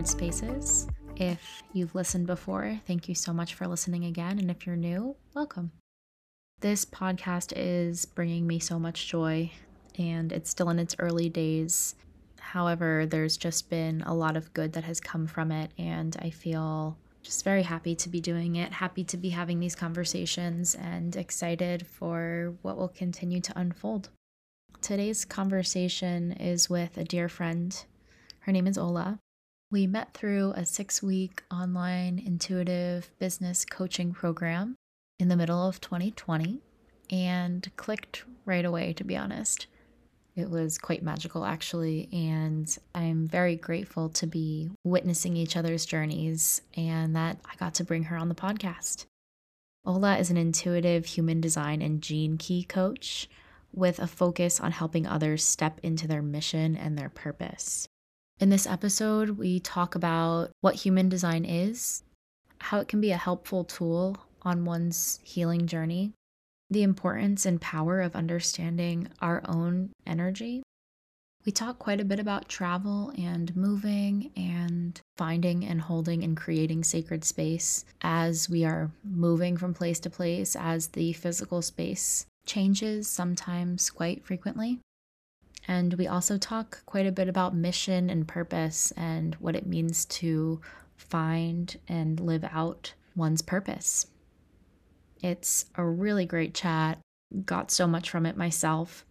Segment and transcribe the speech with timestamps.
[0.00, 0.88] Sacred Spaces.
[1.16, 4.38] If you've listened before, thank you so much for listening again.
[4.38, 5.72] And if you're new, welcome.
[6.60, 9.52] This podcast is bringing me so much joy,
[9.98, 11.96] and it's still in its early days.
[12.38, 16.30] However, there's just been a lot of good that has come from it, and I
[16.30, 21.14] feel just very happy to be doing it, happy to be having these conversations, and
[21.14, 24.08] excited for what will continue to unfold.
[24.80, 27.84] Today's conversation is with a dear friend.
[28.40, 29.18] Her name is Ola.
[29.72, 34.74] We met through a six week online intuitive business coaching program
[35.20, 36.58] in the middle of 2020
[37.12, 39.68] and clicked right away, to be honest.
[40.34, 46.62] It was quite magical, actually, and I'm very grateful to be witnessing each other's journeys
[46.76, 49.06] and that I got to bring her on the podcast.
[49.84, 53.28] Ola is an intuitive human design and gene key coach
[53.72, 57.88] with a focus on helping others step into their mission and their purpose.
[58.40, 62.02] In this episode, we talk about what human design is,
[62.58, 66.12] how it can be a helpful tool on one's healing journey,
[66.70, 70.62] the importance and power of understanding our own energy.
[71.44, 76.84] We talk quite a bit about travel and moving and finding and holding and creating
[76.84, 83.06] sacred space as we are moving from place to place, as the physical space changes
[83.06, 84.80] sometimes quite frequently.
[85.68, 90.04] And we also talk quite a bit about mission and purpose and what it means
[90.06, 90.60] to
[90.96, 94.06] find and live out one's purpose.
[95.22, 96.98] It's a really great chat.
[97.44, 99.04] Got so much from it myself.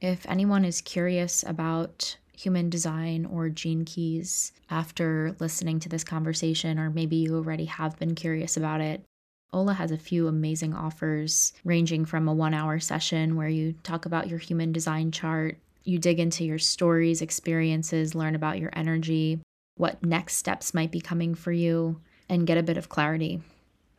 [0.00, 6.78] If anyone is curious about human design or gene keys after listening to this conversation,
[6.78, 9.04] or maybe you already have been curious about it,
[9.52, 14.04] Ola has a few amazing offers, ranging from a one hour session where you talk
[14.04, 19.40] about your human design chart, you dig into your stories, experiences, learn about your energy,
[19.76, 23.40] what next steps might be coming for you, and get a bit of clarity.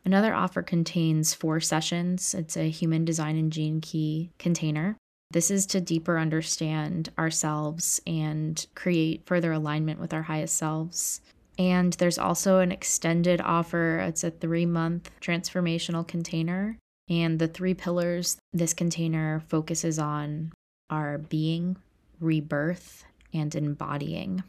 [0.04, 2.34] Another offer contains four sessions.
[2.34, 4.96] It's a human design and gene key container.
[5.32, 11.20] This is to deeper understand ourselves and create further alignment with our highest selves.
[11.58, 13.98] And there's also an extended offer.
[13.98, 16.78] It's a three month transformational container.
[17.08, 20.52] And the three pillars this container focuses on
[20.90, 21.76] are being,
[22.20, 24.42] rebirth, and embodying.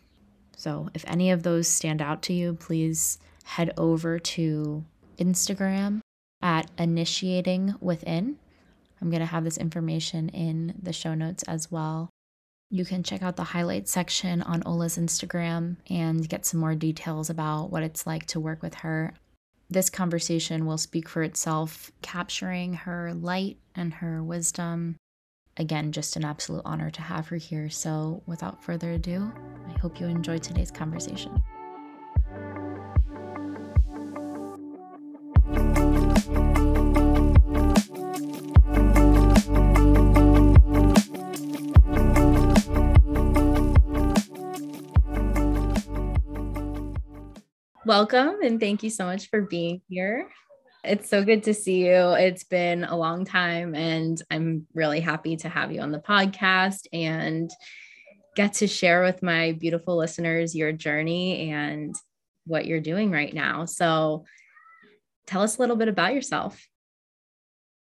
[0.55, 4.83] So if any of those stand out to you, please head over to
[5.17, 6.01] Instagram
[6.41, 8.37] at initiating within.
[9.01, 12.09] I'm going to have this information in the show notes as well.
[12.69, 17.29] You can check out the highlights section on Ola's Instagram and get some more details
[17.29, 19.13] about what it's like to work with her.
[19.69, 24.95] This conversation will speak for itself, capturing her light and her wisdom.
[25.59, 27.69] Again, just an absolute honor to have her here.
[27.69, 29.31] So, without further ado,
[29.67, 31.41] I hope you enjoyed today's conversation.
[47.87, 50.29] welcome and thank you so much for being here.
[50.87, 52.13] It's so good to see you.
[52.13, 56.87] It's been a long time, and I'm really happy to have you on the podcast
[56.93, 57.51] and
[58.37, 61.93] get to share with my beautiful listeners your journey and
[62.45, 63.65] what you're doing right now.
[63.65, 64.23] So,
[65.25, 66.65] tell us a little bit about yourself.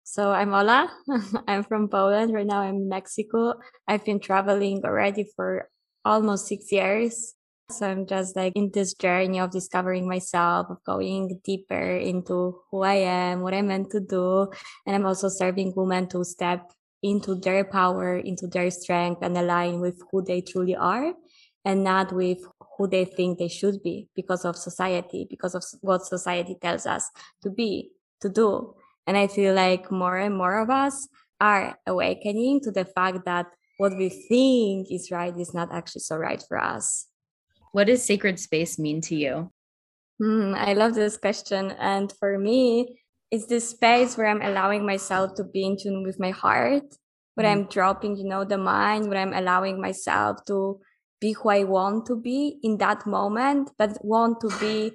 [0.03, 0.91] So, I'm Ola.
[1.47, 2.34] I'm from Poland.
[2.34, 3.54] Right now, I'm in Mexico.
[3.87, 5.69] I've been traveling already for
[6.04, 7.34] almost six years.
[7.70, 12.82] So I'm just like in this journey of discovering myself, of going deeper into who
[12.82, 14.50] I am, what I'm meant to do.
[14.86, 19.80] And I'm also serving women to step into their power, into their strength and align
[19.80, 21.12] with who they truly are
[21.62, 22.38] and not with
[22.78, 27.10] who they think they should be because of society, because of what society tells us
[27.43, 27.90] to be,
[28.22, 28.75] to do.
[29.06, 31.06] And I feel like more and more of us
[31.38, 33.46] are awakening to the fact that
[33.76, 37.06] what we think is right is not actually so right for us.
[37.73, 39.53] What does sacred space mean to you?
[40.20, 41.73] Mm, I love this question.
[41.73, 43.00] And for me,
[43.31, 46.85] it's this space where I'm allowing myself to be in tune with my heart,
[47.35, 47.53] where mm.
[47.53, 50.81] I'm dropping, you know, the mind, where I'm allowing myself to
[51.20, 54.93] be who I want to be in that moment, but want to be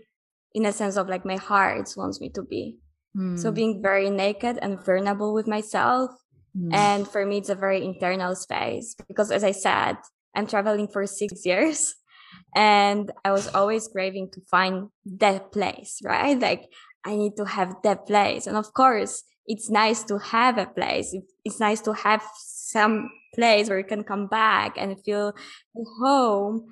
[0.54, 2.78] in a sense of like my heart wants me to be.
[3.16, 3.40] Mm.
[3.40, 6.12] So being very naked and vulnerable with myself.
[6.58, 6.74] Mm.
[6.74, 9.98] And for me, it's a very internal space because as I said,
[10.36, 11.96] I'm traveling for six years
[12.56, 14.90] and I was always craving to find
[15.20, 16.40] that place, right?
[16.40, 16.70] Like
[17.06, 18.48] I need to have that place.
[18.48, 21.16] And of course, it's nice to have a place.
[21.44, 25.34] It's nice to have some place where you can come back and feel
[26.00, 26.66] home.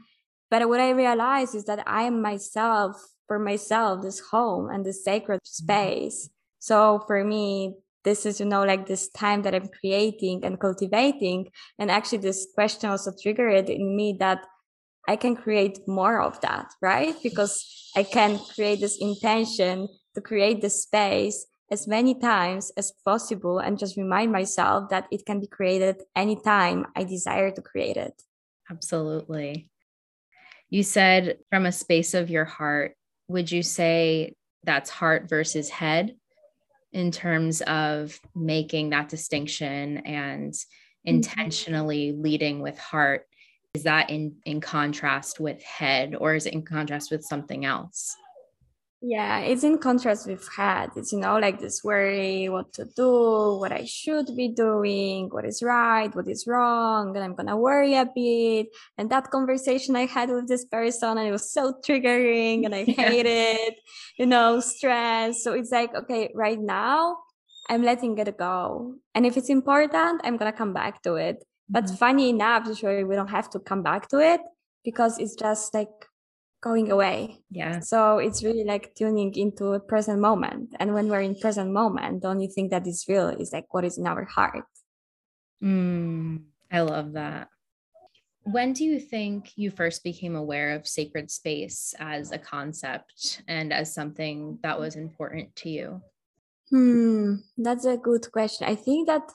[0.49, 2.95] But what I realized is that I am myself
[3.27, 5.63] for myself, this home and this sacred mm-hmm.
[5.63, 6.29] space.
[6.59, 11.47] So for me, this is, you know, like this time that I'm creating and cultivating.
[11.77, 14.45] And actually this question also triggered in me that
[15.07, 17.15] I can create more of that, right?
[17.23, 23.59] Because I can create this intention to create the space as many times as possible
[23.59, 28.21] and just remind myself that it can be created anytime I desire to create it.
[28.69, 29.69] Absolutely.
[30.69, 32.95] You said from a space of your heart,
[33.27, 36.15] would you say that's heart versus head
[36.91, 41.15] in terms of making that distinction and mm-hmm.
[41.15, 43.25] intentionally leading with heart?
[43.73, 48.15] Is that in, in contrast with head or is it in contrast with something else?
[49.03, 53.57] Yeah, it's in contrast with head It's, you know, like this worry, what to do,
[53.57, 57.95] what I should be doing, what is right, what is wrong, and I'm gonna worry
[57.95, 58.67] a bit.
[58.99, 62.83] And that conversation I had with this person, and it was so triggering, and I
[62.87, 63.09] yeah.
[63.09, 63.75] hate it,
[64.19, 65.43] you know, stress.
[65.43, 67.17] So it's like, okay, right now,
[67.69, 68.95] I'm letting it go.
[69.15, 71.43] And if it's important, I'm gonna come back to it.
[71.71, 71.95] But mm-hmm.
[71.95, 74.41] funny enough, usually we don't have to come back to it
[74.83, 75.89] because it's just like
[76.61, 77.39] going away.
[77.49, 77.79] Yeah.
[77.79, 80.75] So it's really like tuning into a present moment.
[80.79, 83.85] And when we're in present moment, the only thing that is real is like what
[83.85, 84.65] is in our heart.
[85.63, 87.47] Mm, I love that.
[88.43, 93.71] When do you think you first became aware of sacred space as a concept and
[93.71, 96.01] as something that was important to you?
[96.69, 98.67] Hmm, that's a good question.
[98.67, 99.31] I think that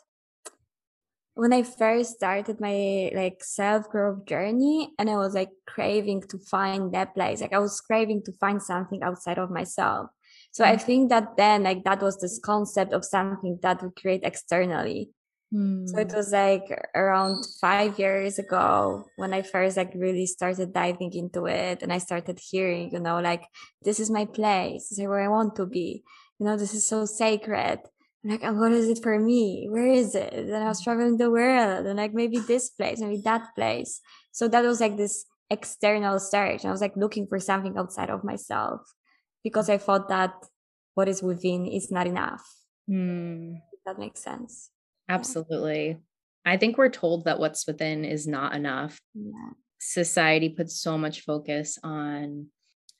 [1.37, 6.38] when I first started my like self growth journey and I was like craving to
[6.38, 10.09] find that place, like I was craving to find something outside of myself.
[10.50, 10.69] So mm.
[10.69, 15.11] I think that then like that was this concept of something that we create externally.
[15.53, 15.87] Mm.
[15.87, 16.17] So it hmm.
[16.17, 21.82] was like around five years ago when I first like really started diving into it
[21.82, 23.44] and I started hearing, you know, like
[23.82, 26.03] this is my place, this is where I want to be.
[26.41, 27.81] You know, this is so sacred
[28.31, 29.69] like, oh, what is it for me?
[29.70, 30.32] Where is it?
[30.32, 34.00] And I was traveling the world and like maybe this place, maybe that place.
[34.32, 36.62] So that was like this external search.
[36.62, 38.81] And I was like looking for something outside of myself
[39.44, 40.34] because I thought that
[40.94, 42.43] what is within is not enough.
[42.90, 43.61] Mm.
[43.84, 44.70] that makes sense.
[45.08, 45.88] Absolutely.
[45.88, 46.52] Yeah.
[46.52, 49.00] I think we're told that what's within is not enough.
[49.14, 49.50] Yeah.
[49.79, 52.46] Society puts so much focus on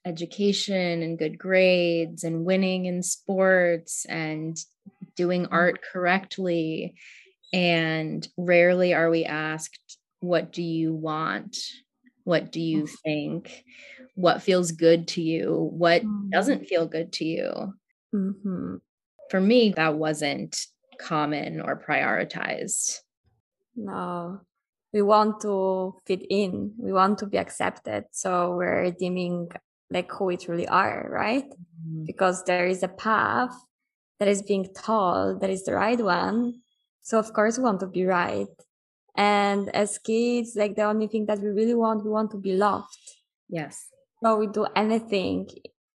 [0.05, 4.57] education and good grades and winning in sports and
[5.17, 5.55] doing mm-hmm.
[5.55, 6.95] art correctly.
[7.53, 11.57] And rarely are we asked, What do you want?
[12.25, 12.95] What do you mm-hmm.
[13.05, 13.65] think?
[14.15, 15.71] What feels good to you?
[15.73, 16.67] What doesn't mm-hmm.
[16.67, 17.75] feel good to you?
[18.15, 18.77] Mm-hmm.
[19.31, 20.57] For me, that wasn't
[20.99, 23.01] common or prioritized.
[23.77, 24.41] No,
[24.93, 28.05] we want to fit in, we want to be accepted.
[28.13, 29.51] So we're dimming
[29.91, 31.45] like who we truly are, right?
[31.45, 32.05] Mm-hmm.
[32.05, 33.55] Because there is a path
[34.19, 36.61] that is being told that is the right one.
[37.03, 38.49] So of course we want to be right.
[39.17, 42.53] And as kids, like the only thing that we really want, we want to be
[42.53, 42.99] loved.
[43.49, 43.89] Yes.
[44.23, 45.49] So we do anything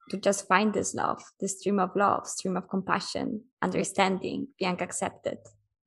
[0.09, 5.37] to just find this love, this stream of love, stream of compassion, understanding, being accepted.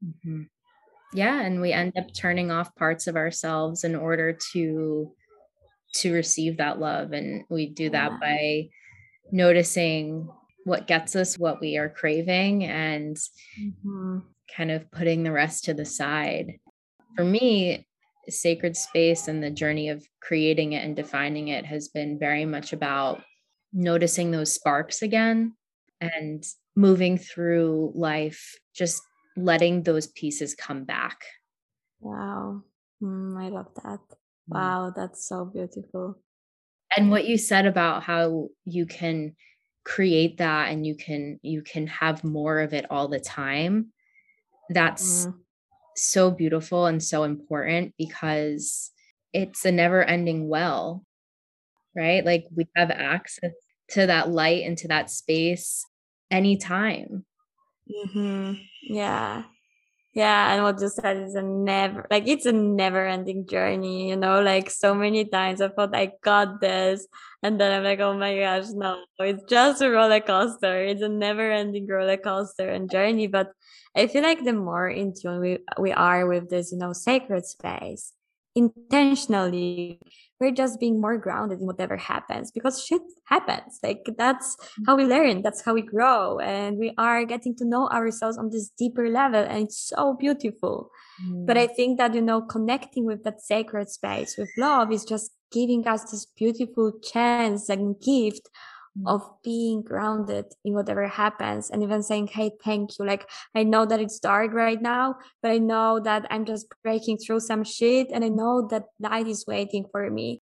[0.05, 0.43] Mm-hmm.
[1.13, 5.13] Yeah, and we end up turning off parts of ourselves in order to
[5.97, 8.19] to receive that love, and we do that yeah.
[8.21, 8.69] by
[9.31, 10.29] noticing
[10.65, 13.17] what gets us what we are craving and
[13.61, 14.19] mm-hmm.
[14.55, 16.59] kind of putting the rest to the side.
[17.17, 17.87] For me,
[18.29, 22.73] sacred space and the journey of creating it and defining it has been very much
[22.73, 23.23] about
[23.73, 25.55] noticing those sparks again
[26.01, 26.45] and
[26.77, 29.03] moving through life, just
[29.37, 31.19] letting those pieces come back.
[32.01, 32.63] Wow.
[33.03, 34.01] Mm, I love that.
[34.51, 34.55] Mm.
[34.55, 36.19] Wow, that's so beautiful.
[36.97, 39.35] And what you said about how you can
[39.85, 43.93] create that and you can you can have more of it all the time
[44.71, 45.35] that's mm.
[45.95, 48.91] so beautiful and so important because
[49.33, 51.05] it's a never ending well
[51.95, 53.53] right like we have access
[53.89, 55.85] to that light and to that space
[56.31, 57.25] anytime
[57.91, 58.55] mm-hmm.
[58.83, 59.43] yeah
[60.15, 64.17] yeah and what you said is a never like it's a never ending journey you
[64.17, 67.07] know like so many times i thought i got this
[67.43, 70.85] and then i'm like oh my gosh no it's just a roller coaster.
[70.85, 73.51] It's a never ending roller coaster and journey but
[73.97, 77.45] i feel like the more in tune we, we are with this you know sacred
[77.45, 78.13] space
[78.55, 80.01] intentionally
[80.41, 83.79] we're just being more grounded in whatever happens because shit happens.
[83.83, 84.57] Like that's
[84.87, 88.51] how we learn that's how we grow and we are getting to know ourselves on
[88.51, 90.91] this deeper level and it's so beautiful.
[91.23, 91.47] Mm.
[91.47, 95.31] but i think that you know connecting with that sacred space with love is just
[95.53, 98.51] giving us this beautiful chance and gift
[99.07, 103.05] of being grounded in whatever happens and even saying hey thank you.
[103.05, 107.19] Like i know that it's dark right now but i know that i'm just breaking
[107.19, 110.43] through some shit and i know that light is waiting for me.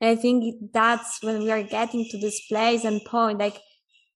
[0.00, 3.60] And i think that's when we are getting to this place and point like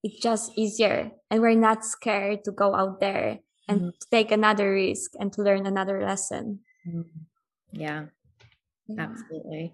[0.04, 3.90] it's just easier and we're not scared to go out there and mm-hmm.
[4.10, 6.60] take another risk and to learn another lesson.
[6.88, 7.02] Mm-hmm.
[7.72, 8.06] yeah,
[8.88, 9.02] yeah.
[9.02, 9.74] Absolutely.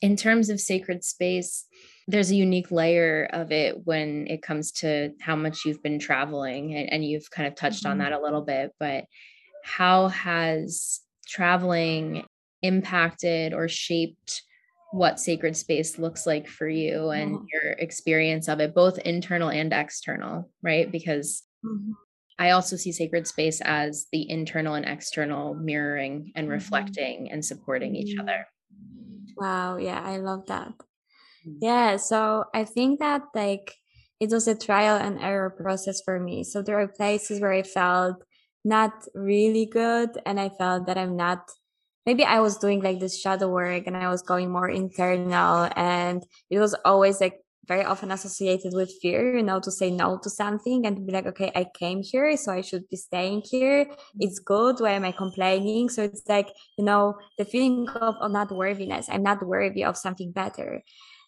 [0.00, 1.66] In terms of sacred space
[2.08, 6.74] there's a unique layer of it when it comes to how much you've been traveling
[6.74, 7.92] and, and you've kind of touched mm-hmm.
[7.92, 9.04] on that a little bit but
[9.64, 12.24] how has traveling
[12.62, 14.42] impacted or shaped
[14.92, 17.44] what sacred space looks like for you and mm-hmm.
[17.52, 21.92] your experience of it both internal and external right because mm-hmm.
[22.38, 26.54] i also see sacred space as the internal and external mirroring and mm-hmm.
[26.54, 28.28] reflecting and supporting each mm-hmm.
[28.28, 28.46] other
[29.36, 30.72] wow yeah i love that.
[31.46, 31.58] Mm-hmm.
[31.60, 33.74] Yeah, so I think that like
[34.20, 36.44] it was a trial and error process for me.
[36.44, 38.22] So there are places where I felt
[38.64, 41.48] not really good and I felt that I'm not
[42.04, 46.24] maybe I was doing like this shadow work and I was going more internal and
[46.50, 50.30] it was always like very often associated with fear, you know, to say no to
[50.30, 53.86] something and to be like, okay, I came here, so I should be staying here.
[53.86, 54.18] Mm-hmm.
[54.20, 54.76] It's good.
[54.78, 55.88] Why am I complaining?
[55.88, 56.48] So it's like,
[56.78, 59.08] you know, the feeling of, of not worthiness.
[59.10, 60.82] I'm not worthy of something better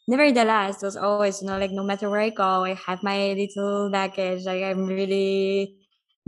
[0.08, 3.34] nevertheless, it was always, you know, like no matter where I go, I have my
[3.34, 4.44] little baggage.
[4.44, 5.76] Like I'm really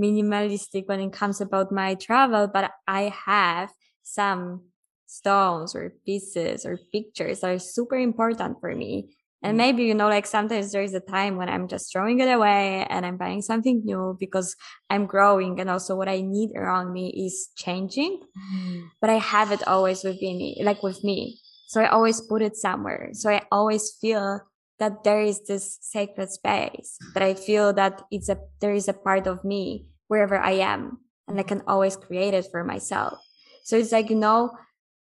[0.00, 3.70] minimalistic when it comes about my travel, but I have
[4.02, 4.66] some
[5.06, 9.16] stones or pieces or pictures that are super important for me.
[9.42, 9.56] And mm.
[9.56, 13.06] maybe, you know, like sometimes there's a time when I'm just throwing it away and
[13.06, 14.54] I'm buying something new because
[14.90, 18.20] I'm growing and also what I need around me is changing.
[18.54, 18.88] Mm.
[19.00, 21.40] But I have it always with me, like with me.
[21.70, 23.10] So I always put it somewhere.
[23.12, 24.40] So I always feel
[24.80, 28.92] that there is this sacred space that I feel that it's a, there is a
[28.92, 30.98] part of me wherever I am
[31.28, 33.20] and I can always create it for myself.
[33.62, 34.50] So it's like, you know,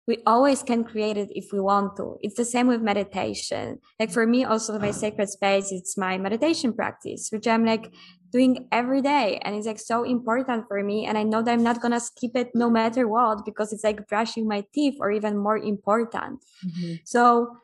[0.06, 2.18] we always can create it if we want to.
[2.22, 3.80] It's the same with meditation.
[4.00, 7.92] Like for me, also my sacred space, it's my meditation practice, which I'm like
[8.32, 9.40] doing every day.
[9.44, 11.06] And it's like so important for me.
[11.06, 13.84] And I know that I'm not going to skip it no matter what, because it's
[13.84, 16.44] like brushing my teeth or even more important.
[16.66, 16.96] Mm-hmm.
[17.06, 17.58] So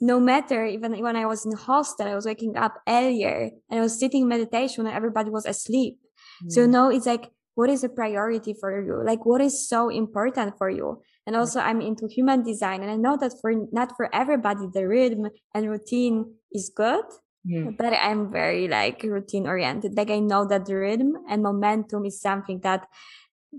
[0.00, 3.82] no matter even when I was in hostel, I was waking up earlier and I
[3.82, 5.98] was sitting meditation when everybody was asleep.
[6.42, 6.50] Mm-hmm.
[6.50, 9.04] So no, it's like, what is a priority for you?
[9.04, 11.02] Like what is so important for you?
[11.26, 14.86] and also i'm into human design and i know that for not for everybody the
[14.86, 17.04] rhythm and routine is good
[17.44, 17.70] yeah.
[17.76, 22.20] but i'm very like routine oriented like i know that the rhythm and momentum is
[22.20, 22.86] something that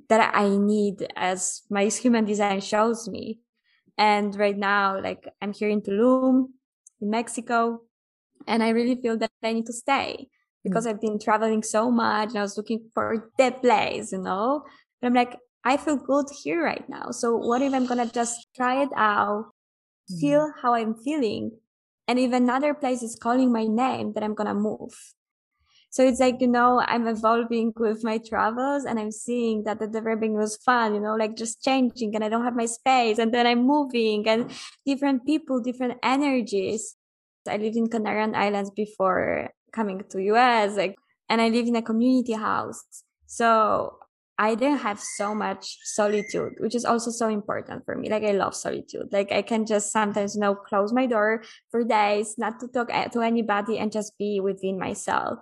[0.09, 3.39] that i need as my human design shows me
[3.97, 6.47] and right now like i'm here in tulum
[7.01, 7.81] in mexico
[8.47, 10.27] and i really feel that i need to stay
[10.63, 10.89] because mm.
[10.89, 14.63] i've been traveling so much and i was looking for the place you know
[15.00, 17.11] but i'm like I feel good here right now.
[17.11, 19.45] So what if I'm gonna just try it out,
[20.11, 20.19] mm.
[20.19, 21.51] feel how I'm feeling,
[22.08, 24.93] and if another place is calling my name, then I'm gonna move.
[25.91, 29.88] So it's like, you know, I'm evolving with my travels and I'm seeing that the
[29.88, 33.34] developing was fun, you know, like just changing and I don't have my space and
[33.34, 34.50] then I'm moving and
[34.86, 36.96] different people, different energies.
[37.46, 40.96] I lived in Canarian Islands before coming to US, like,
[41.27, 42.81] and I live in a community house.
[43.25, 43.98] So
[44.41, 48.10] I didn't have so much solitude, which is also so important for me.
[48.10, 49.10] Like I love solitude.
[49.12, 52.88] Like I can just sometimes, you know, close my door for days, not to talk
[52.89, 55.38] to anybody and just be within myself.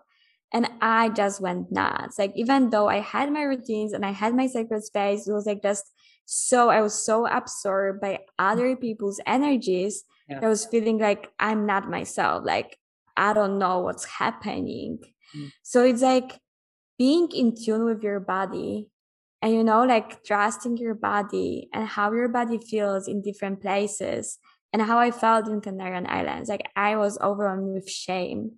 [0.52, 2.20] And I just went nuts.
[2.20, 5.46] Like even though I had my routines and I had my sacred space, it was
[5.46, 5.86] like just
[6.26, 10.04] so I was so absorbed by other people's energies.
[10.28, 10.42] Yeah.
[10.44, 12.44] I was feeling like I'm not myself.
[12.44, 12.78] Like
[13.16, 15.00] I don't know what's happening.
[15.34, 15.54] Mm.
[15.64, 16.42] So it's like
[17.00, 18.90] being in tune with your body
[19.42, 24.38] and you know like trusting your body and how your body feels in different places
[24.74, 26.50] and how i felt in canarian islands.
[26.50, 28.52] Like i was overwhelmed with shame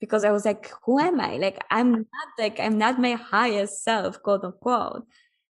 [0.00, 1.36] because i was like who am i?
[1.36, 5.04] Like i'm not like i'm not my highest self quote unquote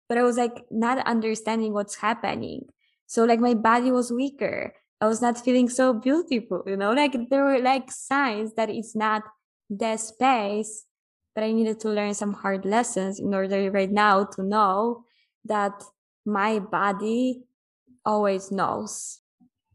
[0.10, 2.66] but i was like not understanding what's happening.
[3.08, 4.74] So like my body was weaker.
[5.00, 6.94] I was not feeling so beautiful you know?
[6.94, 9.24] Like there were like signs that it's not
[9.70, 10.87] the space
[11.38, 15.06] but I needed to learn some hard lessons in order right now to know
[15.46, 15.84] that
[16.26, 17.44] my body
[18.04, 19.22] always knows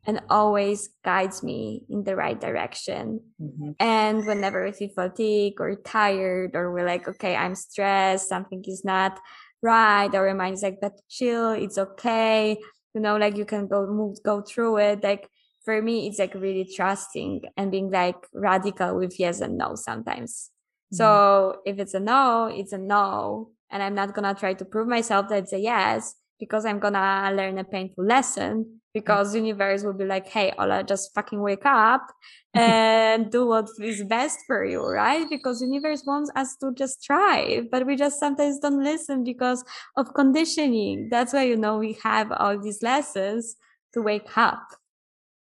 [0.04, 3.20] and always guides me in the right direction.
[3.40, 3.70] Mm-hmm.
[3.78, 8.84] And whenever we feel fatigue or tired, or we're like, okay, I'm stressed, something is
[8.84, 9.20] not
[9.62, 12.58] right, or is like, but chill, it's okay.
[12.92, 15.04] You know, like you can go move, go through it.
[15.04, 15.28] Like
[15.64, 20.51] for me, it's like really trusting and being like radical with yes and no sometimes.
[20.92, 20.96] Mm-hmm.
[20.96, 23.50] So if it's a no, it's a no.
[23.70, 26.78] And I'm not going to try to prove myself that it's a yes because I'm
[26.78, 31.40] going to learn a painful lesson because universe will be like, Hey, Ola, just fucking
[31.40, 32.06] wake up
[32.54, 35.28] and do what is best for you, right?
[35.30, 39.64] Because universe wants us to just try, but we just sometimes don't listen because
[39.96, 41.08] of conditioning.
[41.10, 43.56] That's why, you know, we have all these lessons
[43.94, 44.62] to wake up.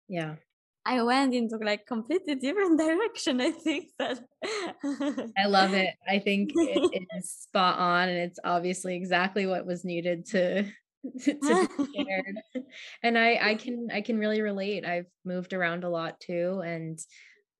[0.08, 0.36] Yeah.
[0.86, 3.40] I went into like completely different direction.
[3.40, 4.20] I think that
[5.36, 5.94] I love it.
[6.08, 10.64] I think it, it is spot on and it's obviously exactly what was needed to
[11.22, 12.36] to be shared.
[13.02, 14.86] And I I can I can really relate.
[14.86, 16.98] I've moved around a lot too and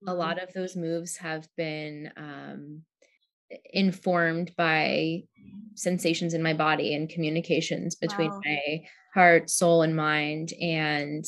[0.07, 0.19] a mm-hmm.
[0.19, 2.83] lot of those moves have been um
[3.73, 5.23] informed by
[5.75, 8.41] sensations in my body and communications between wow.
[8.45, 8.83] my
[9.15, 11.25] heart, soul and mind and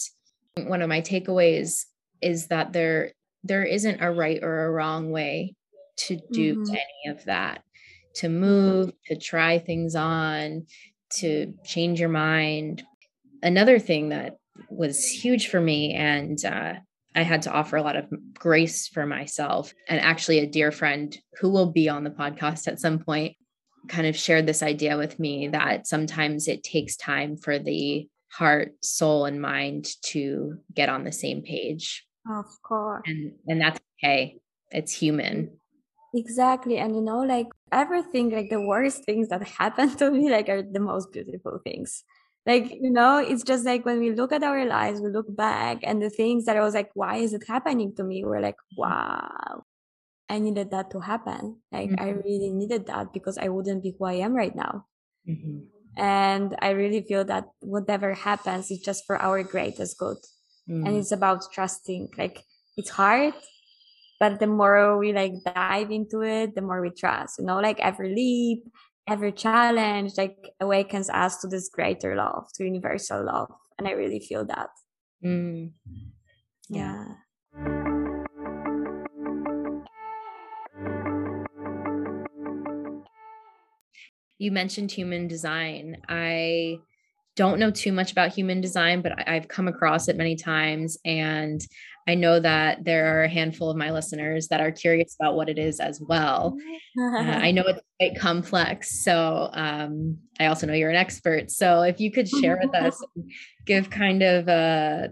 [0.66, 1.84] one of my takeaways
[2.20, 3.12] is that there
[3.44, 5.54] there isn't a right or a wrong way
[5.96, 6.70] to do mm-hmm.
[6.70, 7.62] any of that
[8.14, 10.66] to move to try things on
[11.10, 12.82] to change your mind
[13.42, 14.36] another thing that
[14.68, 16.74] was huge for me and uh,
[17.14, 21.18] i had to offer a lot of grace for myself and actually a dear friend
[21.40, 23.36] who will be on the podcast at some point
[23.88, 28.72] kind of shared this idea with me that sometimes it takes time for the heart,
[28.82, 32.04] soul, and mind to get on the same page.
[32.28, 33.02] Of course.
[33.06, 34.40] And and that's okay.
[34.70, 35.58] It's human.
[36.14, 36.78] Exactly.
[36.78, 40.62] And you know, like everything, like the worst things that happen to me, like are
[40.62, 42.04] the most beautiful things.
[42.46, 45.80] Like, you know, it's just like when we look at our lives, we look back
[45.82, 48.24] and the things that I was like, why is it happening to me?
[48.24, 49.64] We're like, wow,
[50.30, 51.60] I needed that to happen.
[51.70, 52.02] Like, mm-hmm.
[52.02, 54.86] I really needed that because I wouldn't be who I am right now.
[55.28, 55.68] Mm-hmm.
[55.98, 60.16] And I really feel that whatever happens is just for our greatest good.
[60.68, 60.86] Mm.
[60.86, 62.10] And it's about trusting.
[62.16, 62.44] Like
[62.76, 63.34] it's hard,
[64.20, 67.80] but the more we like dive into it, the more we trust, you know, like
[67.80, 68.64] every leap,
[69.08, 73.50] every challenge, like awakens us to this greater love, to universal love.
[73.78, 74.68] And I really feel that.
[75.24, 75.72] Mm.
[76.68, 77.04] yeah.
[84.38, 85.96] you mentioned human design.
[86.08, 86.78] I
[87.38, 90.98] don't know too much about human design, but I've come across it many times.
[91.04, 91.64] And
[92.08, 95.48] I know that there are a handful of my listeners that are curious about what
[95.48, 96.56] it is as well.
[96.98, 99.04] uh, I know it's quite complex.
[99.04, 101.52] So um, I also know you're an expert.
[101.52, 103.00] So if you could share with us,
[103.66, 105.10] give kind of a,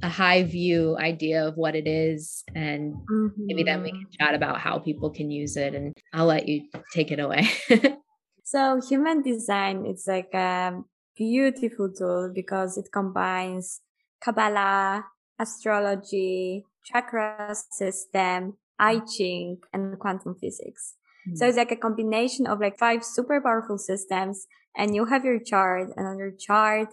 [0.00, 3.46] a high view idea of what it is, and mm-hmm.
[3.46, 3.98] maybe then we mm-hmm.
[3.98, 5.74] can chat about how people can use it.
[5.74, 7.50] And I'll let you take it away.
[8.46, 10.78] So human design is like a
[11.16, 13.80] beautiful tool because it combines
[14.22, 15.04] Kabbalah,
[15.38, 20.94] astrology, chakra system, I Ching, and quantum physics.
[21.26, 21.36] Mm-hmm.
[21.36, 24.46] So it's like a combination of like five super powerful systems
[24.76, 26.88] and you have your chart and on your chart,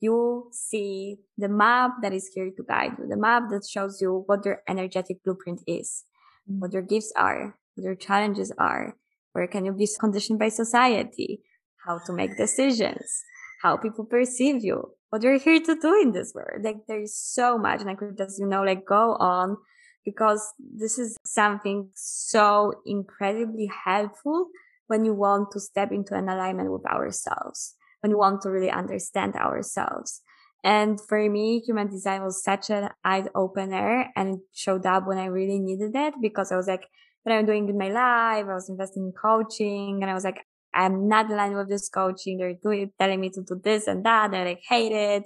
[0.00, 4.22] you see the map that is here to guide you, the map that shows you
[4.26, 6.04] what your energetic blueprint is,
[6.48, 6.60] mm-hmm.
[6.60, 8.96] what your gifts are, what your challenges are,
[9.32, 11.40] where can you be conditioned by society?
[11.84, 13.22] How to make decisions?
[13.66, 14.92] How people perceive you?
[15.10, 16.62] What you're here to do in this world?
[16.62, 19.56] Like there's so much and I could just, you know, like go on
[20.04, 24.50] because this is something so incredibly helpful
[24.86, 28.70] when you want to step into an alignment with ourselves, when you want to really
[28.70, 30.22] understand ourselves.
[30.62, 35.18] And for me, human design was such an eye opener and it showed up when
[35.18, 36.86] I really needed it because I was like,
[37.24, 38.46] what I'm doing in my life.
[38.48, 42.38] I was investing in coaching and I was like, I'm not aligned with this coaching.
[42.38, 44.26] They're doing, telling me to do this and that.
[44.26, 45.24] And I like hate it.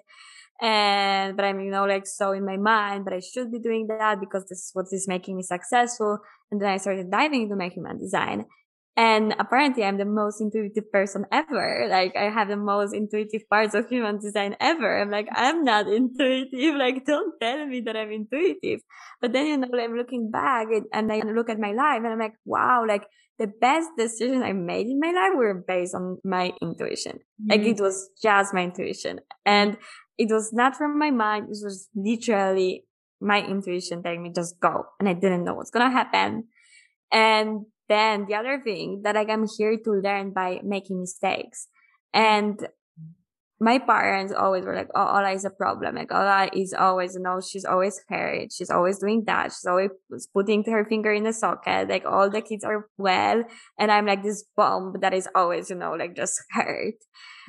[0.63, 3.87] And, but I'm, you know, like so in my mind, but I should be doing
[3.89, 6.19] that because this is what is making me successful.
[6.51, 8.45] And then I started diving into my human design
[9.01, 11.87] and apparently I'm the most intuitive person ever.
[11.89, 15.01] Like I have the most intuitive parts of human design ever.
[15.01, 16.75] I'm like, I'm not intuitive.
[16.75, 18.81] Like don't tell me that I'm intuitive.
[19.23, 22.19] But then, you know, I'm looking back and I look at my life and I'm
[22.19, 23.07] like, wow, like
[23.39, 27.21] the best decisions I made in my life were based on my intuition.
[27.41, 27.51] Mm-hmm.
[27.53, 29.79] Like it was just my intuition and
[30.19, 31.45] it was not from my mind.
[31.45, 32.85] It was literally
[33.19, 34.85] my intuition telling me just go.
[34.99, 36.49] And I didn't know what's going to happen.
[37.11, 41.69] And then the other thing that like I'm here to learn by making mistakes.
[42.15, 42.59] And
[43.63, 45.95] my parents always were like, oh, Ola is a problem.
[45.95, 48.51] Like, Ola is always, you know, she's always hurt.
[48.51, 49.53] She's always doing that.
[49.53, 49.91] She's always
[50.33, 51.91] putting her finger in the socket.
[51.91, 53.45] Like, all the kids are well.
[53.79, 56.95] And I'm like this bomb that is always, you know, like just hurt.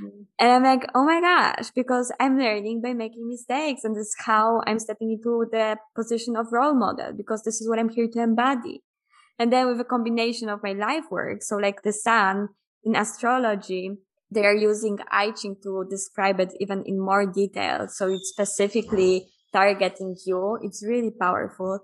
[0.04, 0.26] Mm.
[0.38, 3.86] And I'm like, oh my gosh, because I'm learning by making mistakes.
[3.86, 7.70] And this is how I'm stepping into the position of role model because this is
[7.70, 8.84] what I'm here to embody.
[9.40, 11.42] And then with a combination of my life work.
[11.42, 12.50] So like the sun
[12.84, 13.98] in astrology,
[14.30, 17.88] they are using I Ching to describe it even in more detail.
[17.90, 20.58] So it's specifically targeting you.
[20.62, 21.80] It's really powerful.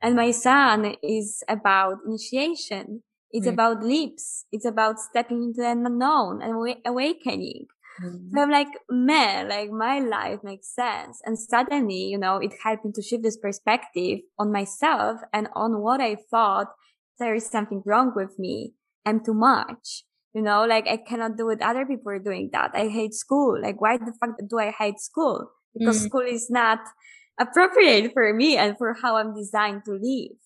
[0.00, 3.02] And my sun is about initiation.
[3.30, 3.52] It's right.
[3.52, 4.46] about leaps.
[4.52, 7.66] It's about stepping into the unknown and awakening.
[8.00, 8.38] So hmm.
[8.38, 11.20] I'm like, man, like my life makes sense.
[11.24, 15.82] And suddenly, you know, it helped me to shift this perspective on myself and on
[15.82, 16.68] what I thought
[17.18, 18.74] there is something wrong with me.
[19.04, 20.04] I'm too much.
[20.34, 22.72] You know, like I cannot do what Other people are doing that.
[22.74, 23.60] I hate school.
[23.60, 25.50] Like, why the fuck do I hate school?
[25.76, 26.06] Because mm.
[26.06, 26.80] school is not
[27.40, 30.36] appropriate for me and for how I'm designed to live.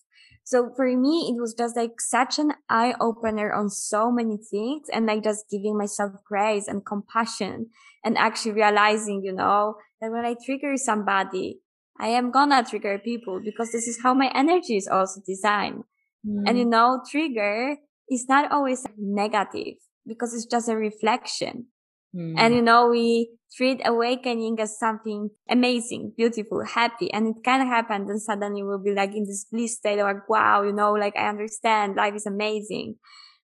[0.45, 4.87] So for me, it was just like such an eye opener on so many things
[4.91, 7.67] and like just giving myself grace and compassion
[8.03, 11.61] and actually realizing, you know, that when I trigger somebody,
[11.97, 15.83] I am gonna trigger people because this is how my energy is also designed.
[16.25, 16.43] Mm.
[16.47, 17.77] And you know, trigger
[18.09, 21.67] is not always negative because it's just a reflection.
[22.15, 22.35] Mm.
[22.37, 28.07] And you know, we treat awakening as something amazing, beautiful, happy, and it can happen.
[28.07, 31.15] Then suddenly we'll be like in this bliss state of like, wow, you know, like
[31.17, 32.95] I understand life is amazing.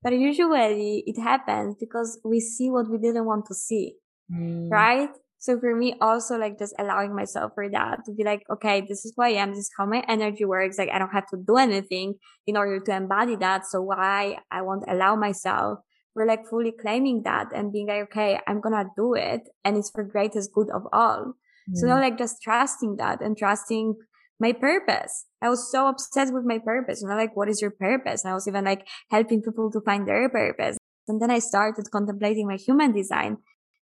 [0.03, 3.95] But usually it happens because we see what we didn't want to see.
[4.33, 4.71] Mm.
[4.71, 5.11] Right?
[5.47, 9.05] So for me, also like just allowing myself for that to be like, okay, this
[9.05, 9.51] is who I am.
[9.51, 10.77] This is how my energy works.
[10.77, 12.15] Like I don't have to do anything
[12.49, 13.65] in order to embody that.
[13.65, 15.79] So why I won't allow myself
[16.17, 19.43] we're like fully claiming that and being like, okay, I'm gonna do it.
[19.65, 21.35] And it's for greatest good of all.
[21.71, 21.77] Mm.
[21.77, 23.97] So now like just trusting that and trusting
[24.41, 25.27] my purpose.
[25.43, 27.03] I was so obsessed with my purpose.
[27.03, 28.25] You know, like, what is your purpose?
[28.25, 30.79] And I was even like helping people to find their purpose.
[31.07, 33.37] And then I started contemplating my human design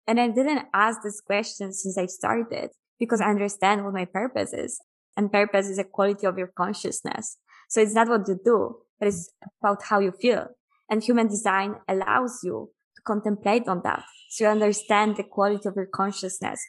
[0.06, 4.52] and I didn't ask this question since I started because I understand what my purpose
[4.52, 4.80] is.
[5.16, 7.36] And purpose is a quality of your consciousness.
[7.68, 10.46] So it's not what you do, but it's about how you feel.
[10.90, 14.04] And human design allows you to contemplate on that.
[14.30, 16.60] So you understand the quality of your consciousness.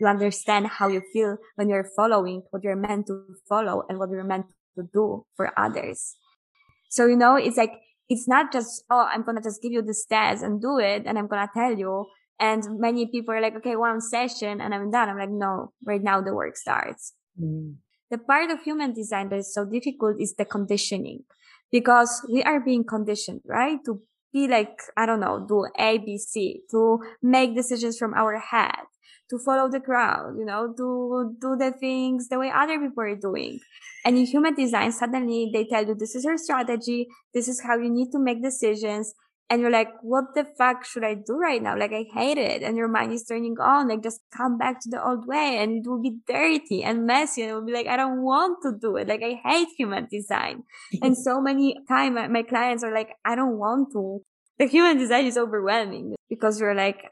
[0.00, 4.10] You understand how you feel when you're following what you're meant to follow and what
[4.10, 4.46] you're meant
[4.76, 6.14] to do for others.
[6.90, 7.72] So, you know, it's like,
[8.08, 11.02] it's not just, oh, I'm going to just give you the stats and do it.
[11.04, 12.06] And I'm going to tell you
[12.40, 15.08] and many people are like, okay, one session and I'm done.
[15.08, 17.14] I'm like, no, right now the work starts.
[17.40, 17.76] Mm.
[18.10, 21.24] The part of human design that is so difficult is the conditioning
[21.70, 23.78] because we are being conditioned, right?
[23.84, 24.00] To
[24.32, 28.86] be like, I don't know, do A, B, C, to make decisions from our head,
[29.30, 33.16] to follow the crowd, you know, to do the things the way other people are
[33.16, 33.60] doing.
[34.04, 37.08] And in human design, suddenly they tell you this is your strategy.
[37.34, 39.12] This is how you need to make decisions
[39.50, 41.76] and you're like, what the fuck should I do right now?
[41.76, 42.62] Like, I hate it.
[42.62, 45.78] And your mind is turning on, like, just come back to the old way and
[45.78, 47.42] it will be dirty and messy.
[47.42, 49.08] And it will be like, I don't want to do it.
[49.08, 50.64] Like, I hate human design.
[51.02, 54.20] and so many time my clients are like, I don't want to.
[54.58, 57.10] The human design is overwhelming because you're like,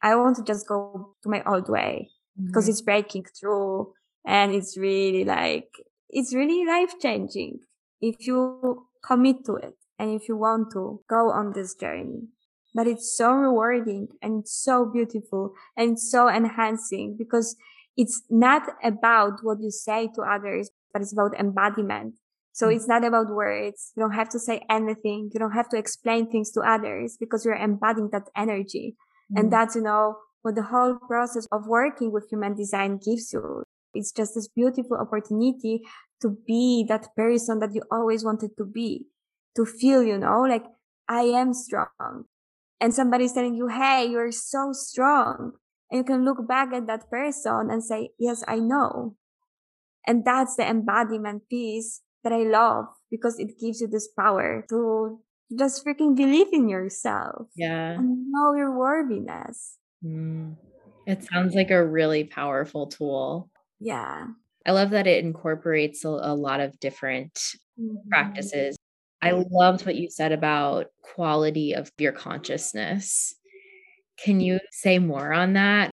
[0.00, 2.70] I want to just go to my old way because mm-hmm.
[2.70, 3.92] it's breaking through
[4.24, 5.70] and it's really like,
[6.10, 7.60] it's really life changing
[8.00, 12.26] if you commit to it and if you want to go on this journey.
[12.74, 17.54] But it's so rewarding and so beautiful and so enhancing because
[17.96, 22.14] it's not about what you say to others, but it's about embodiment.
[22.50, 22.74] So mm.
[22.74, 23.92] it's not about words.
[23.96, 25.30] You don't have to say anything.
[25.32, 28.96] You don't have to explain things to others because you're embodying that energy.
[29.32, 29.38] Mm.
[29.38, 33.62] And that's, you know, what the whole process of working with human design gives you.
[33.94, 35.82] It's just this beautiful opportunity
[36.22, 39.06] to be that person that you always wanted to be
[39.56, 40.64] to feel, you know, like
[41.08, 42.24] I am strong.
[42.80, 45.52] And somebody's telling you, Hey, you're so strong.
[45.90, 49.16] And you can look back at that person and say, Yes, I know.
[50.06, 55.20] And that's the embodiment piece that I love because it gives you this power to
[55.56, 57.48] just freaking believe in yourself.
[57.56, 57.92] Yeah.
[57.92, 59.78] And know your worthiness.
[60.04, 60.56] Mm.
[61.06, 63.50] It sounds like a really powerful tool.
[63.80, 64.26] Yeah.
[64.66, 67.34] I love that it incorporates a, a lot of different
[67.78, 68.08] mm-hmm.
[68.08, 68.76] practices
[69.22, 73.34] I loved what you said about quality of your consciousness.
[74.18, 75.90] Can you say more on that?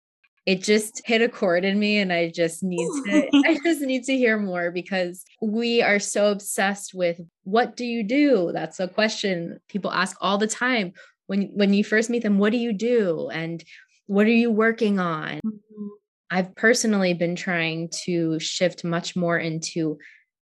[0.45, 4.03] It just hit a chord in me and I just need to I just need
[4.03, 8.51] to hear more because we are so obsessed with what do you do?
[8.53, 10.93] That's a question people ask all the time.
[11.25, 13.29] When when you first meet them, what do you do?
[13.33, 13.63] And
[14.05, 15.39] what are you working on?
[15.43, 15.87] Mm-hmm.
[16.29, 19.97] I've personally been trying to shift much more into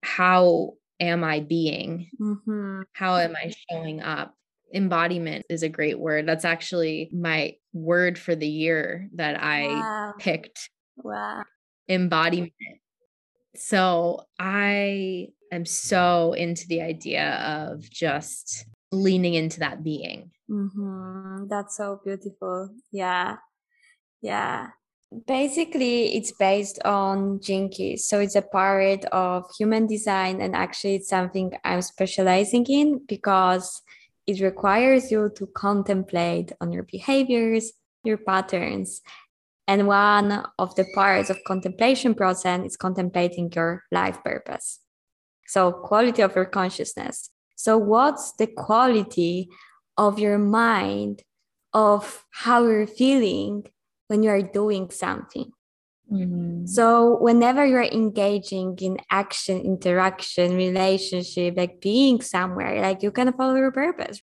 [0.03, 2.09] how am I being?
[2.19, 2.81] Mm-hmm.
[2.93, 4.33] How am I showing up?
[4.73, 6.27] Embodiment is a great word.
[6.27, 10.13] That's actually my word for the year that I wow.
[10.19, 10.69] picked.
[10.97, 11.43] Wow.
[11.87, 12.51] Embodiment.
[13.55, 17.35] So I am so into the idea
[17.71, 20.31] of just leaning into that being.
[20.49, 21.47] Mm-hmm.
[21.49, 22.69] That's so beautiful.
[22.91, 23.37] Yeah.
[24.21, 24.69] Yeah.
[25.25, 28.05] Basically, it's based on Keys.
[28.07, 30.41] So it's a part of human design.
[30.41, 33.81] And actually, it's something I'm specializing in because
[34.25, 37.71] it requires you to contemplate on your behaviors,
[38.03, 39.01] your patterns.
[39.65, 44.79] And one of the parts of contemplation process is contemplating your life purpose.
[45.45, 47.29] So quality of your consciousness.
[47.55, 49.49] So what's the quality
[49.97, 51.23] of your mind,
[51.73, 53.65] of how you're feeling
[54.07, 55.51] when you are doing something.
[56.11, 56.65] Mm-hmm.
[56.65, 63.55] So, whenever you're engaging in action, interaction, relationship, like being somewhere, like you can follow
[63.55, 64.21] your purpose.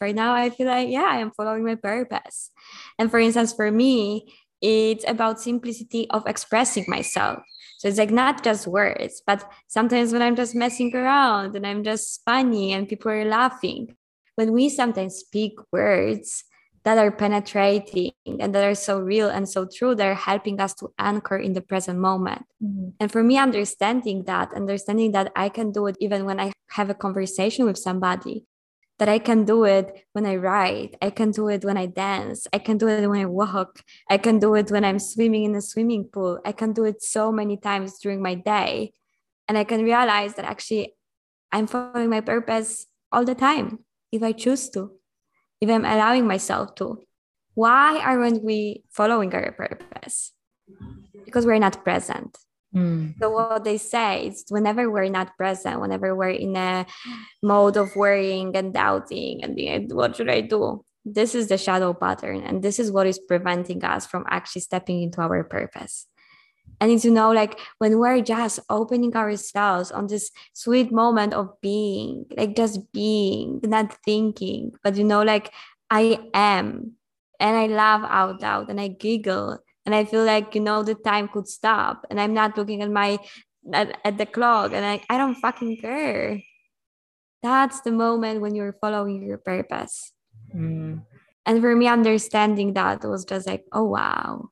[0.00, 2.50] Right now, I feel like, yeah, I am following my purpose.
[2.98, 7.42] And for instance, for me, it's about simplicity of expressing myself.
[7.78, 11.82] So it's like not just words, but sometimes when I'm just messing around and I'm
[11.82, 13.96] just funny and people are laughing,
[14.36, 16.44] when we sometimes speak words,
[16.86, 20.94] that are penetrating and that are so real and so true they're helping us to
[21.00, 22.46] anchor in the present moment.
[22.62, 22.90] Mm-hmm.
[23.00, 26.88] and for me understanding that understanding that i can do it even when i have
[26.88, 28.46] a conversation with somebody
[28.98, 32.46] that i can do it when i write i can do it when i dance
[32.52, 35.54] i can do it when i walk i can do it when i'm swimming in
[35.56, 38.92] a swimming pool i can do it so many times during my day.
[39.48, 40.94] And i can realize that actually
[41.52, 44.96] i'm following my purpose all the time if i choose to
[45.60, 47.02] if I'm allowing myself to,
[47.54, 50.32] why aren't we following our purpose?
[51.24, 52.36] Because we're not present.
[52.74, 53.14] Mm.
[53.18, 56.84] So what they say is whenever we're not present, whenever we're in a
[57.42, 60.84] mode of worrying and doubting and being, what should I do?
[61.04, 65.02] This is the shadow pattern, and this is what is preventing us from actually stepping
[65.02, 66.08] into our purpose
[66.80, 72.26] and to know like when we're just opening ourselves on this sweet moment of being
[72.36, 75.52] like just being not thinking but you know like
[75.90, 76.92] i am
[77.40, 80.94] and i laugh out loud and i giggle and i feel like you know the
[80.94, 83.18] time could stop and i'm not looking at my
[83.72, 86.42] at, at the clock and I, I don't fucking care.
[87.42, 90.12] That's the moment when you're following your purpose.
[90.54, 91.02] Mm.
[91.44, 94.48] and for me understanding that was just like oh wow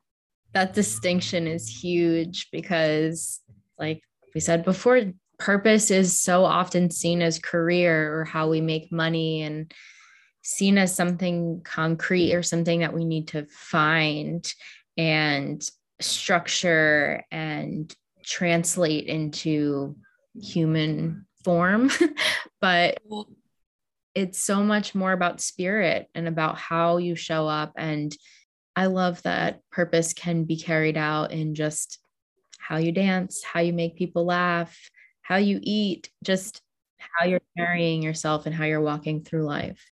[0.55, 3.41] that distinction is huge because
[3.79, 4.03] like
[4.35, 5.01] we said before
[5.39, 9.73] purpose is so often seen as career or how we make money and
[10.43, 14.53] seen as something concrete or something that we need to find
[14.97, 15.69] and
[16.01, 19.97] structure and translate into
[20.41, 21.91] human form.
[22.61, 23.01] But
[24.15, 28.17] it's so much more about spirit and about how you show up and
[28.77, 31.99] I love that purpose can be carried out in just
[32.59, 34.91] how you dance, how you make people laugh,
[35.23, 36.61] how you eat, just
[36.97, 39.91] how you're carrying yourself and how you're walking through life.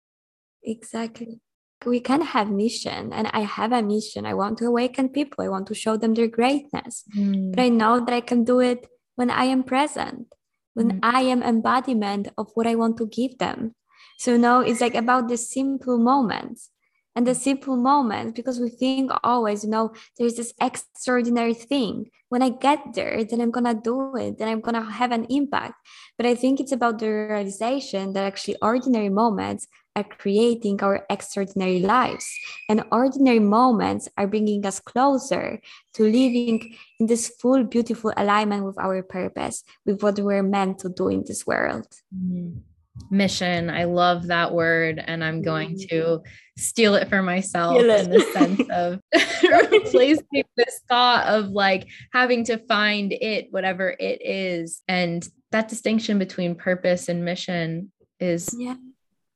[0.62, 1.41] Exactly.
[1.85, 4.27] We can have mission, and I have a mission.
[4.27, 5.45] I want to awaken people.
[5.45, 7.05] I want to show them their greatness.
[7.17, 7.55] Mm.
[7.55, 10.35] But I know that I can do it when I am present,
[10.75, 10.99] when mm.
[11.03, 13.75] I am embodiment of what I want to give them.
[14.19, 16.71] So now it's like about the simple moments
[17.17, 22.11] and the simple moments because we think always you know there's this extraordinary thing.
[22.29, 25.75] When i get there then i'm gonna do it then i'm gonna have an impact.
[26.17, 31.81] But i think it's about the realization that actually ordinary moments are creating our extraordinary
[31.81, 32.29] lives.
[32.69, 35.59] And ordinary moments are bringing us closer
[35.95, 40.91] to living in this full beautiful alignment with our purpose with what we're meant to
[40.91, 41.89] do in this world.
[42.15, 42.76] Mm-hmm
[43.11, 43.71] mission.
[43.71, 45.89] I love that word, and I'm going mm.
[45.89, 46.23] to
[46.59, 47.87] steal it for myself it.
[47.87, 49.01] in the sense of
[49.71, 54.83] replacing this thought of like having to find it, whatever it is.
[54.89, 58.77] And that distinction between purpose and mission is yeah.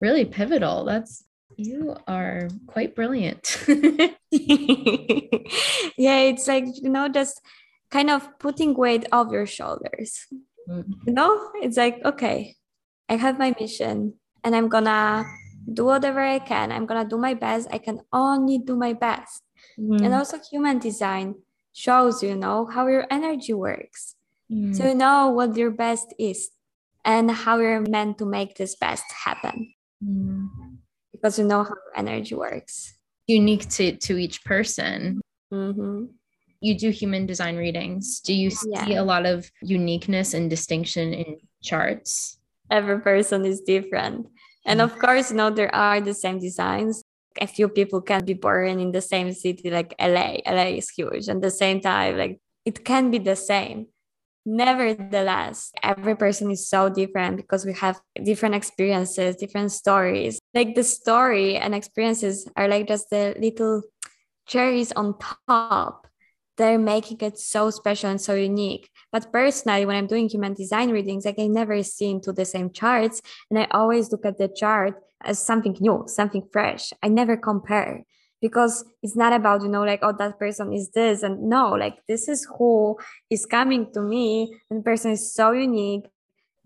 [0.01, 0.85] really pivotal.
[0.85, 1.25] That's
[1.57, 3.63] you are quite brilliant.
[3.69, 4.11] yeah,
[5.99, 7.41] it's like, you know, just
[7.91, 10.27] kind of putting weight off your shoulders.
[10.69, 10.93] Mm-hmm.
[11.07, 12.57] You know, it's like, okay,
[13.11, 15.27] I have my mission and I'm gonna
[15.67, 16.71] do whatever I can.
[16.73, 17.69] I'm gonna do my best.
[17.73, 19.43] I can only do my best.
[19.79, 20.01] Mm.
[20.05, 21.35] And also human design
[21.73, 24.15] shows you know how your energy works.
[24.51, 24.75] Mm.
[24.77, 26.51] So you know what your best is
[27.05, 29.75] and how you're meant to make this best happen.
[30.05, 30.49] Mm.
[31.13, 32.95] Because you know how energy works.
[33.31, 35.21] unique to to each person.
[35.55, 36.11] Mm-hmm.
[36.61, 38.19] You do human design readings.
[38.27, 39.03] Do you see Yeah.
[39.03, 42.40] a lot of uniqueness and distinction in charts?
[42.71, 44.27] Every person is different.
[44.67, 47.03] And of course, you know, there are the same designs.
[47.41, 50.39] A few people can be born in the same city, like LA.
[50.47, 51.29] LA is huge.
[51.29, 53.87] And the same time, like it can be the same.
[54.47, 60.39] Nevertheless, every person is so different because we have different experiences, different stories.
[60.55, 63.83] Like the story and experiences are like just the little
[64.47, 65.15] cherries on
[65.47, 66.07] top.
[66.61, 68.91] They're making it so special and so unique.
[69.11, 72.71] But personally, when I'm doing human design readings, like I never see into the same
[72.71, 73.23] charts.
[73.49, 76.93] And I always look at the chart as something new, something fresh.
[77.03, 78.05] I never compare
[78.43, 81.23] because it's not about, you know, like, oh, that person is this.
[81.23, 82.99] And no, like this is who
[83.31, 84.55] is coming to me.
[84.69, 86.05] And the person is so unique.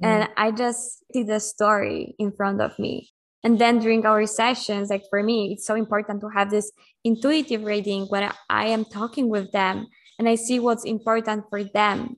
[0.02, 0.06] Mm.
[0.06, 3.13] And I just see the story in front of me.
[3.44, 6.72] And then during our sessions, like for me, it's so important to have this
[7.04, 9.86] intuitive reading when I am talking with them
[10.18, 12.16] and I see what's important for them.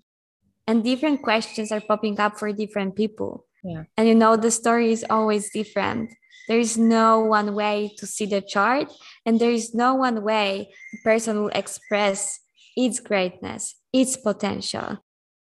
[0.68, 3.44] And different questions are popping up for different people.
[3.64, 3.84] Yeah.
[3.96, 6.12] And you know, the story is always different.
[6.48, 8.92] There is no one way to see the chart,
[9.24, 12.38] and there is no one way a person will express
[12.76, 14.98] its greatness, its potential.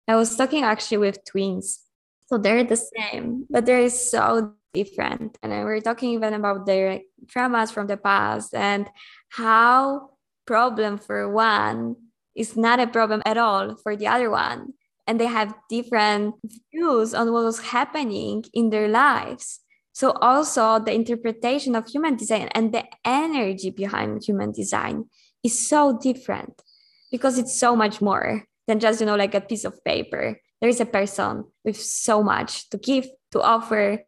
[0.07, 1.81] I was talking actually with twins.
[2.27, 5.39] So they're the same, but they're so different.
[5.43, 8.89] And we're talking even about their traumas from the past and
[9.31, 10.11] how
[10.47, 11.97] problem for one
[12.35, 14.75] is not a problem at all for the other one.
[15.07, 16.37] And they have different
[16.73, 19.61] views on what was happening in their lives.
[19.93, 25.05] So also the interpretation of human design and the energy behind human design
[25.45, 26.63] is so different
[27.11, 30.41] because it's so much more than just, you know, like a piece of paper.
[30.61, 33.99] There is a person with so much to give, to offer,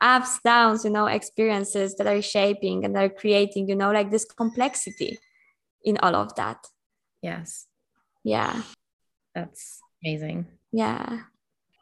[0.00, 4.24] ups, downs, you know, experiences that are shaping and are creating, you know, like this
[4.24, 5.18] complexity
[5.84, 6.66] in all of that.
[7.22, 7.66] Yes.
[8.22, 8.62] Yeah.
[9.34, 10.46] That's amazing.
[10.72, 11.20] Yeah.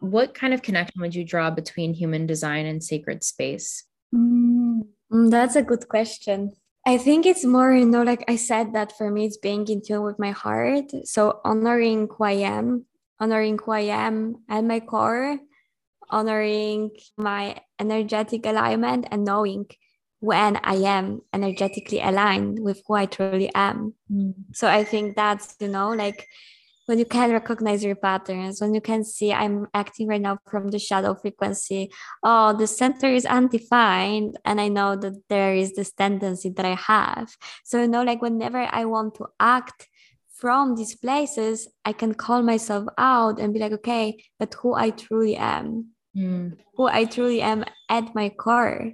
[0.00, 3.84] What kind of connection would you draw between human design and sacred space?
[4.14, 6.52] Mm, that's a good question.
[6.84, 9.82] I think it's more, you know, like I said, that for me, it's being in
[9.82, 10.90] tune with my heart.
[11.04, 12.86] So honoring who I am,
[13.20, 15.38] honoring who I am at my core,
[16.12, 19.66] honoring my energetic alignment, and knowing
[20.20, 23.94] when I am energetically aligned with who I truly am.
[24.08, 24.34] Mm.
[24.52, 26.28] So I think that's, you know, like
[26.86, 30.68] when you can recognize your patterns, when you can see I'm acting right now from
[30.68, 31.90] the shadow frequency,
[32.22, 34.38] oh, the center is undefined.
[34.44, 37.36] And I know that there is this tendency that I have.
[37.64, 39.88] So, you know, like whenever I want to act
[40.36, 44.90] from these places, I can call myself out and be like, okay, but who I
[44.90, 46.58] truly am, Mm.
[46.76, 48.92] who I truly am at my core.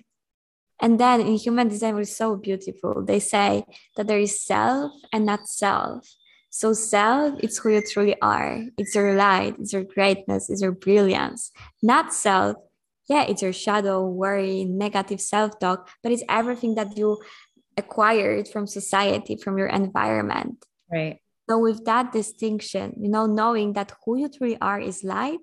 [0.80, 3.04] And then in human design, it's so beautiful.
[3.04, 3.64] They say
[3.96, 6.06] that there is self and not self.
[6.50, 8.62] So self, it's who you truly are.
[8.78, 11.50] It's your light, it's your greatness, it's your brilliance.
[11.82, 12.56] Not self,
[13.08, 17.18] yeah, it's your shadow, worry, negative self-talk, but it's everything that you
[17.76, 20.64] acquired from society, from your environment.
[20.90, 21.18] Right.
[21.50, 25.40] So with that distinction, you know, knowing that who you truly are is light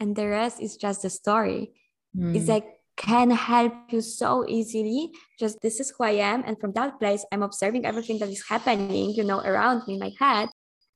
[0.00, 1.72] and the rest is just a story.
[2.14, 2.48] It's Mm.
[2.48, 5.12] like can help you so easily.
[5.38, 6.42] Just this is who I am.
[6.46, 10.00] And from that place, I'm observing everything that is happening, you know, around me in
[10.00, 10.48] my head.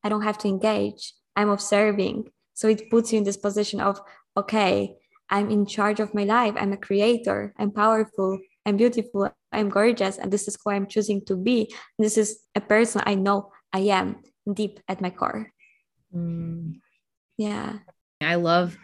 [0.03, 1.13] I don't have to engage.
[1.37, 2.33] I'm observing.
[2.55, 4.01] So it puts you in this position of,
[4.37, 4.97] okay,
[5.29, 6.55] I'm in charge of my life.
[6.57, 7.53] I'm a creator.
[7.59, 8.39] I'm powerful.
[8.65, 9.29] I'm beautiful.
[9.53, 10.17] I'm gorgeous.
[10.17, 11.73] And this is who I'm choosing to be.
[11.99, 15.53] This is a person I know I am deep at my core.
[16.15, 16.81] Mm.
[17.37, 17.79] Yeah.
[18.21, 18.77] I love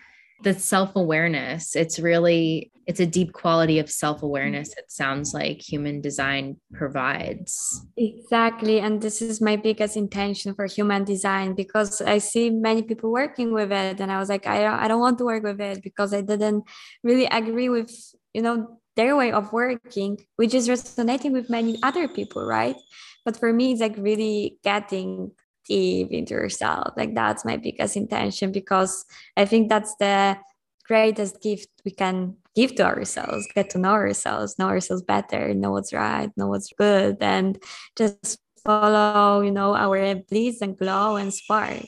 [0.43, 1.77] the self-awareness.
[1.77, 4.79] It's really it's a deep quality of self-awareness mm-hmm.
[4.79, 7.85] it sounds like human design provides.
[7.97, 8.79] Exactly.
[8.79, 13.53] And this is my biggest intention for human design because I see many people working
[13.53, 14.01] with it.
[14.01, 16.21] And I was like, I don't, I don't want to work with it because I
[16.21, 16.63] didn't
[17.03, 17.93] really agree with,
[18.33, 22.77] you know, their way of working, which is resonating with many other people, right?
[23.25, 25.33] But for me, it's like really getting
[25.67, 26.95] deep into yourself.
[26.97, 29.05] Like that's my biggest intention because
[29.37, 30.39] I think that's the
[30.87, 35.73] greatest gift we can give to ourselves get to know ourselves know ourselves better know
[35.73, 37.59] what's right know what's good and
[37.97, 41.85] just follow you know our bliss and glow and spark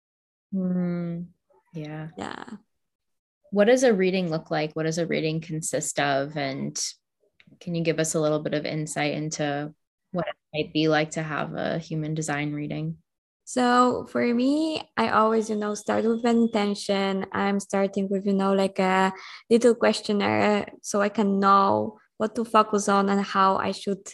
[0.54, 1.26] Mm.
[1.74, 2.08] Yeah.
[2.16, 2.44] yeah
[3.50, 4.72] What does a reading look like?
[4.74, 6.36] What does a reading consist of?
[6.36, 6.78] And
[7.60, 9.72] can you give us a little bit of insight into
[10.12, 12.96] what it might be like to have a human design reading?
[13.49, 17.24] So for me, I always, you know, start with an intention.
[17.32, 19.11] I'm starting with, you know, like a
[19.49, 24.05] little questionnaire so I can know what to focus on and how I should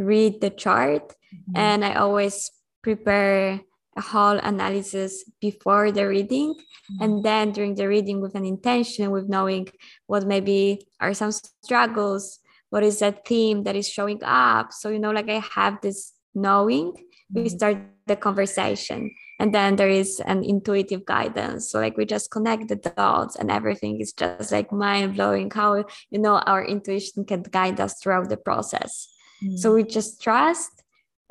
[0.00, 1.54] read the chart mm-hmm.
[1.54, 2.50] and I always
[2.82, 3.60] prepare
[3.96, 7.02] a whole analysis before the reading mm-hmm.
[7.04, 9.68] and then during the reading with an intention with knowing
[10.08, 14.98] what maybe are some struggles what is that theme that is showing up so you
[14.98, 16.94] know like i have this knowing
[17.32, 17.56] we mm-hmm.
[17.56, 17.76] start
[18.10, 19.14] the conversation.
[19.38, 21.70] And then there is an intuitive guidance.
[21.70, 25.84] So like we just connect the dots and everything is just like mind blowing how
[26.10, 29.08] you know our intuition can guide us throughout the process.
[29.42, 29.58] Mm.
[29.58, 30.79] so we just trust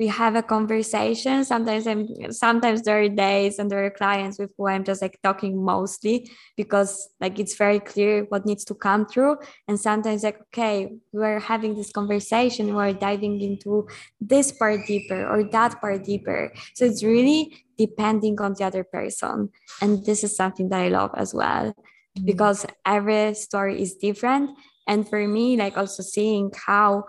[0.00, 1.44] we have a conversation.
[1.44, 5.20] Sometimes i'm sometimes there are days and there are clients with who i'm just like
[5.22, 9.36] talking mostly because like it's very clear what needs to come through.
[9.68, 13.86] And sometimes like okay we're having this conversation we're diving into
[14.20, 16.50] this part deeper or that part deeper.
[16.74, 19.50] So it's really depending on the other person.
[19.82, 22.24] And this is something that i love as well mm-hmm.
[22.24, 24.56] because every story is different.
[24.88, 27.04] And for me like also seeing how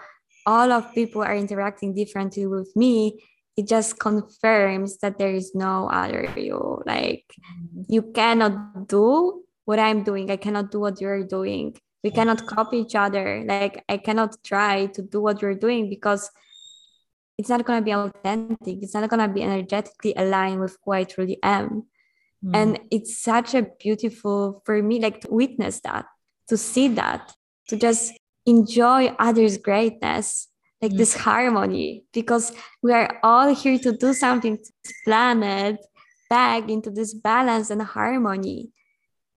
[0.46, 3.20] all of people are interacting differently with me
[3.58, 6.82] it just confirms that there is no other you.
[6.86, 7.84] Like mm-hmm.
[7.90, 10.32] you cannot do what i'm doing.
[10.32, 11.76] I cannot do what you're doing.
[12.04, 13.44] We cannot copy each other.
[13.46, 16.32] Like i cannot try to do what you're doing because
[17.38, 18.84] it's not going to be authentic.
[18.84, 21.86] It's not going to be energetically aligned with who i truly am.
[22.44, 22.56] Mm.
[22.58, 26.06] and it's such a beautiful for me like to witness that
[26.50, 27.38] to see that
[27.68, 30.48] to just enjoy others' greatness,
[30.82, 30.98] like mm.
[30.98, 35.78] this harmony, because we are all here to do something to this planet
[36.30, 38.72] back into this balance and harmony.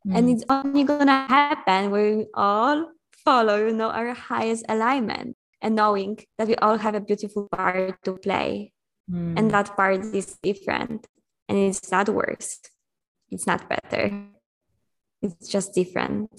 [0.06, 0.16] Mm.
[0.16, 2.92] And it's only gonna happen when we all
[3.24, 8.02] follow, you know, our highest alignment and knowing that we all have a beautiful part
[8.04, 8.72] to play.
[9.10, 9.38] Mm.
[9.38, 11.06] And that part is different.
[11.48, 12.60] And it's not worse.
[13.30, 14.28] It's not better.
[15.20, 16.30] It's just different.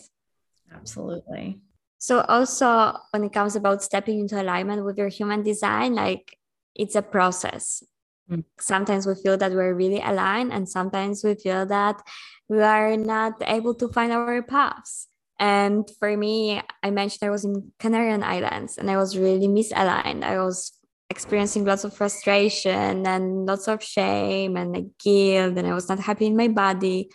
[0.73, 1.59] Absolutely.
[2.05, 6.37] So also when it comes about stepping into alignment with your human design, like
[6.75, 7.81] it's a process.
[8.29, 8.43] Mm.
[8.59, 11.99] Sometimes we feel that we're really aligned, and sometimes we feel that
[12.47, 15.07] we are not able to find our paths.
[15.39, 20.23] And for me, I mentioned I was in Canarian Islands and I was really misaligned.
[20.23, 20.77] I was
[21.09, 26.27] experiencing lots of frustration and lots of shame and guilt, and I was not happy
[26.27, 27.09] in my body.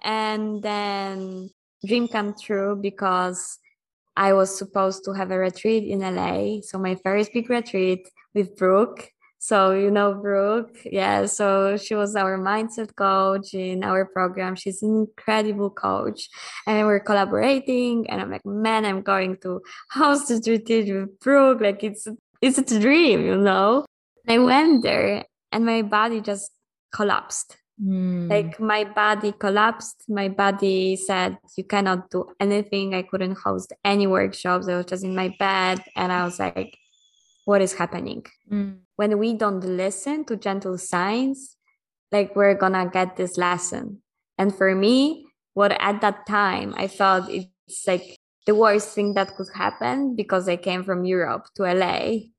[0.00, 1.50] And then
[1.84, 3.58] dream come true because
[4.16, 6.60] I was supposed to have a retreat in LA.
[6.62, 9.10] So my first big retreat with Brooke.
[9.38, 11.26] So you know Brooke, yeah.
[11.26, 14.54] So she was our mindset coach in our program.
[14.54, 16.28] She's an incredible coach,
[16.64, 18.08] and we're collaborating.
[18.08, 19.60] And I'm like, man, I'm going to
[19.90, 21.60] host this retreat with Brooke.
[21.60, 22.06] Like it's
[22.40, 23.84] it's a dream, you know.
[24.28, 26.52] I went there, and my body just
[26.92, 27.56] collapsed.
[27.80, 28.28] Mm.
[28.28, 30.04] Like my body collapsed.
[30.08, 32.94] My body said, You cannot do anything.
[32.94, 34.68] I couldn't host any workshops.
[34.68, 35.82] I was just in my bed.
[35.96, 36.76] And I was like,
[37.44, 38.26] What is happening?
[38.50, 38.78] Mm.
[38.96, 41.56] When we don't listen to gentle signs,
[42.10, 44.02] like we're gonna get this lesson.
[44.38, 49.36] And for me, what at that time I felt it's like the worst thing that
[49.36, 52.30] could happen because I came from Europe to LA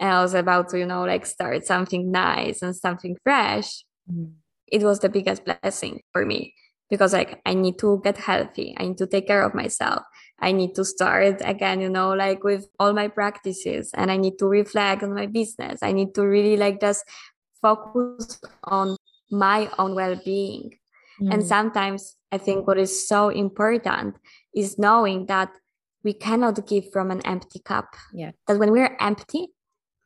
[0.00, 3.84] and I was about to, you know, like start something nice and something fresh.
[4.10, 4.32] Mm
[4.72, 6.54] it was the biggest blessing for me
[6.90, 8.74] because like I need to get healthy.
[8.78, 10.02] I need to take care of myself.
[10.40, 14.38] I need to start again, you know, like with all my practices and I need
[14.38, 15.80] to reflect on my business.
[15.82, 17.04] I need to really like just
[17.60, 18.96] focus on
[19.30, 20.78] my own well-being.
[21.20, 21.34] Mm.
[21.34, 24.16] And sometimes I think what is so important
[24.54, 25.50] is knowing that
[26.02, 27.94] we cannot give from an empty cup.
[28.12, 28.32] Yeah.
[28.48, 29.48] That when we're empty,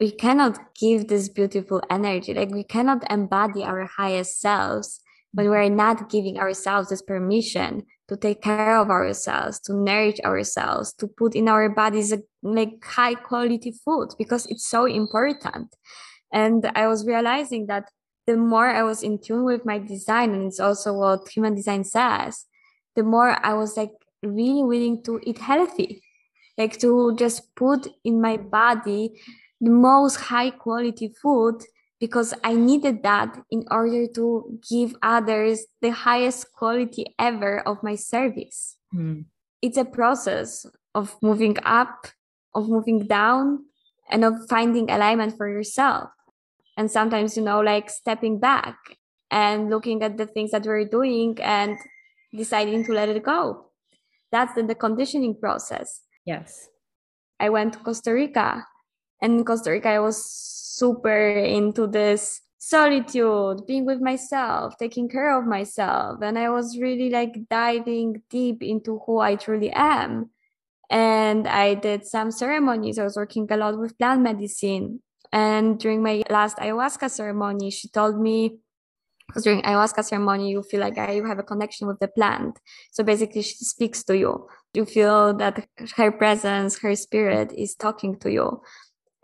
[0.01, 5.01] we cannot give this beautiful energy like we cannot embody our highest selves
[5.32, 5.53] when mm-hmm.
[5.53, 11.07] we're not giving ourselves this permission to take care of ourselves to nourish ourselves to
[11.07, 15.74] put in our bodies a, like high quality food because it's so important.
[16.32, 17.90] And i was realizing that
[18.26, 21.84] the more i was in tune with my design and it's also what human design
[21.84, 22.47] says
[22.97, 23.92] the more i was like
[24.22, 26.03] really willing to eat healthy.
[26.59, 29.20] Like to just put in my body
[29.66, 31.56] the most high quality food
[31.98, 37.96] because I needed that in order to give others the highest quality ever of my
[37.96, 38.76] service.
[38.94, 39.24] Mm.
[39.60, 42.06] It's a process of moving up,
[42.54, 43.64] of moving down,
[44.08, 46.10] and of finding alignment for yourself.
[46.76, 48.76] And sometimes, you know, like stepping back
[49.32, 51.76] and looking at the things that we're doing and
[52.32, 53.72] deciding to let it go.
[54.30, 56.02] That's the, the conditioning process.
[56.24, 56.68] Yes.
[57.40, 58.64] I went to Costa Rica
[59.26, 65.36] and in Costa Rica, I was super into this solitude, being with myself, taking care
[65.36, 66.22] of myself.
[66.22, 70.30] And I was really like diving deep into who I truly am.
[70.90, 72.98] and I did some ceremonies.
[72.98, 75.02] I was working a lot with plant medicine.
[75.32, 78.58] And during my last ayahuasca ceremony, she told me,
[79.26, 82.58] because during ayahuasca ceremony, you feel like you have a connection with the plant.
[82.92, 84.46] So basically, she speaks to you.
[84.72, 85.66] You feel that
[85.96, 88.62] her presence, her spirit is talking to you.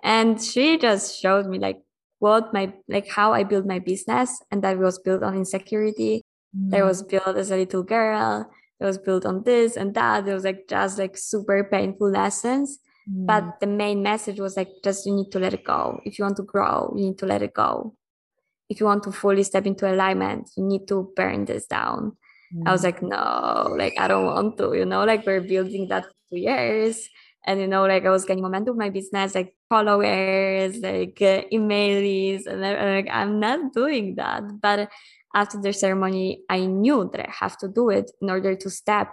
[0.02, 1.80] And she just showed me like
[2.18, 6.24] what my like how I built my business, and that was built on insecurity.
[6.56, 6.70] Mm.
[6.70, 8.50] That was built as a little girl
[8.82, 12.80] it was built on this and that it was like just like super painful lessons
[13.08, 13.26] mm.
[13.26, 16.24] but the main message was like just you need to let it go if you
[16.24, 17.94] want to grow you need to let it go
[18.68, 22.16] if you want to fully step into alignment you need to burn this down
[22.52, 22.62] mm.
[22.66, 22.86] i was mm.
[22.86, 27.08] like no like i don't want to you know like we're building that for years
[27.44, 32.46] and you know like i was getting momentum my business like followers like uh, emails
[32.46, 34.90] and I'm like i'm not doing that but
[35.34, 39.12] after the ceremony, I knew that I have to do it in order to step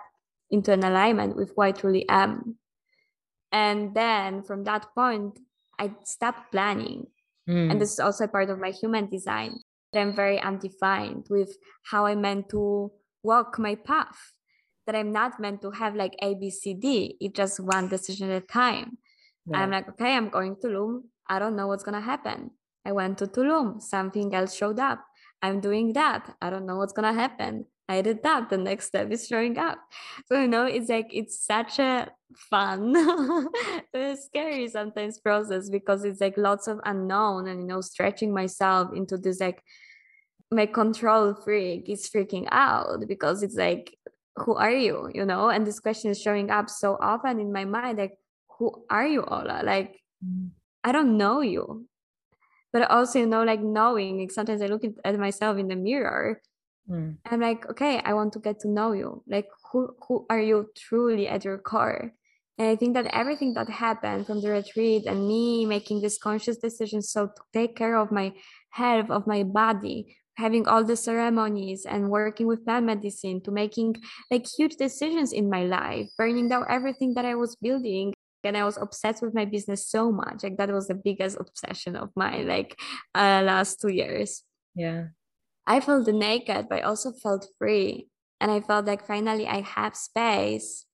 [0.49, 2.57] into an alignment with who I truly am.
[3.51, 5.39] And then from that point,
[5.80, 7.07] I stopped planning.
[7.49, 7.71] Mm.
[7.71, 9.59] And this is also part of my human design.
[9.93, 12.91] That I'm very undefined with how I meant to
[13.23, 14.34] walk my path.
[14.89, 17.15] That I'm not meant to have like A, B, C, D.
[17.21, 18.97] It's just one decision at a time.
[19.45, 19.59] Yeah.
[19.59, 21.03] I'm like, okay, I'm going to Tulum.
[21.27, 22.49] I don't know what's gonna happen.
[22.83, 23.79] I went to Tulum.
[23.83, 25.05] Something else showed up.
[25.43, 26.35] I'm doing that.
[26.41, 27.67] I don't know what's gonna happen.
[27.87, 28.49] I did that.
[28.49, 29.77] The next step is showing up.
[30.25, 32.09] So you know, it's like it's such a
[32.49, 32.97] fun,
[33.93, 38.89] uh, scary sometimes process because it's like lots of unknown and you know, stretching myself
[38.95, 39.61] into this like
[40.51, 43.95] my control freak is freaking out because it's like,
[44.41, 45.09] who are you?
[45.13, 48.17] You know, and this question is showing up so often in my mind, like,
[48.57, 49.61] who are you, Ola?
[49.63, 50.49] Like, mm.
[50.83, 51.89] I don't know you
[52.71, 56.41] but also you know like knowing like sometimes i look at myself in the mirror
[56.89, 57.15] mm.
[57.25, 60.69] i'm like okay i want to get to know you like who who are you
[60.75, 62.13] truly at your core
[62.57, 66.57] and i think that everything that happened from the retreat and me making this conscious
[66.57, 68.31] decision so to take care of my
[68.69, 73.95] health of my body having all the ceremonies and working with plant medicine to making
[74.31, 78.13] like huge decisions in my life burning down everything that i was building
[78.43, 81.95] and i was obsessed with my business so much like that was the biggest obsession
[81.95, 82.79] of mine like
[83.13, 84.43] uh, last two years.
[84.75, 85.11] Yeah.
[85.67, 88.07] I felt naked but i also felt free
[88.39, 90.85] and i felt like finally i have space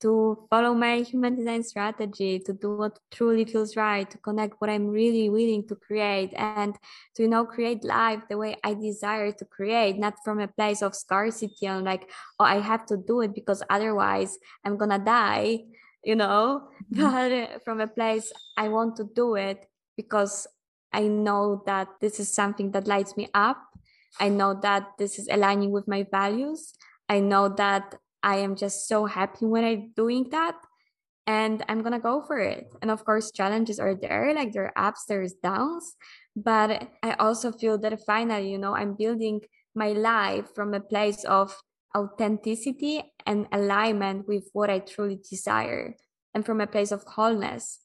[0.00, 4.70] to follow my human design strategy to do what truly feels right to connect what
[4.70, 6.76] i'm really willing to create and
[7.14, 10.82] to you know create life the way i desire to create not from a place
[10.82, 15.58] of scarcity and like oh i have to do it because otherwise i'm gonna die
[16.04, 16.68] you know?
[16.94, 17.50] Mm-hmm.
[17.50, 20.46] but from a place i want to do it because
[20.92, 23.58] i know that this is something that lights me up.
[24.20, 26.74] I know that this is aligning with my values.
[27.08, 30.56] I know that i am just so happy when i'm doing that
[31.26, 34.88] and i'm gonna go for it and of course challenges are there like there are
[34.88, 35.94] ups there's downs
[36.36, 39.40] but i also feel that finally you know i'm building
[39.74, 41.56] my life from a place of
[41.96, 45.94] authenticity and alignment with what I truly desire
[46.34, 47.80] and from a place of wholeness,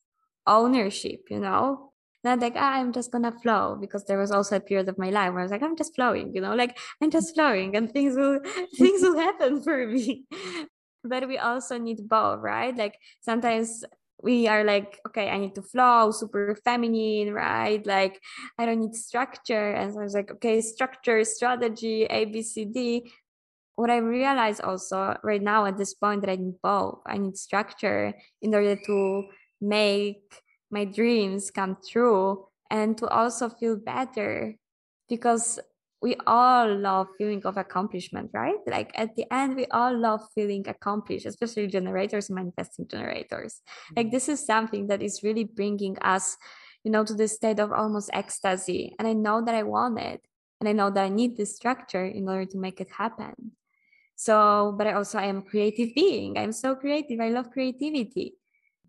[0.45, 1.92] ownership, you know?
[2.23, 5.09] Not like, ah, I'm just gonna flow because there was also a period of my
[5.09, 7.91] life where I was like, I'm just flowing, you know, like I'm just flowing and
[7.91, 8.39] things will
[8.77, 10.25] things will happen for me.
[11.05, 12.73] But we also need both, right?
[12.75, 13.83] Like sometimes
[14.21, 18.21] we are like okay i need to flow super feminine right like
[18.57, 22.63] i don't need structure and so i was like okay structure strategy a b c
[22.63, 23.11] d
[23.75, 26.99] what I realize also right now at this point that I need both.
[27.05, 29.23] I need structure in order to
[29.61, 30.42] make
[30.73, 34.55] my dreams come true and to also feel better
[35.07, 35.59] because
[36.01, 40.65] we all love feeling of accomplishment right like at the end we all love feeling
[40.67, 43.61] accomplished especially generators manifesting generators
[43.95, 46.35] like this is something that is really bringing us
[46.83, 50.21] you know to this state of almost ecstasy and i know that i want it
[50.59, 53.53] and i know that i need this structure in order to make it happen
[54.15, 56.37] so, but I also I am a creative being.
[56.37, 57.19] I'm so creative.
[57.19, 58.35] I love creativity.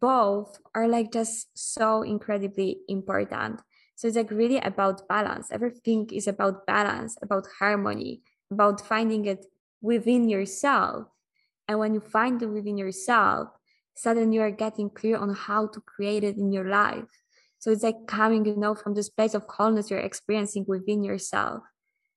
[0.00, 3.60] Both are like just so incredibly important.
[3.96, 5.48] So it's like really about balance.
[5.50, 9.46] Everything is about balance, about harmony, about finding it
[9.80, 11.06] within yourself.
[11.68, 13.48] And when you find it within yourself,
[13.94, 17.08] suddenly you are getting clear on how to create it in your life.
[17.58, 21.62] So it's like coming, you know, from this place of wholeness you're experiencing within yourself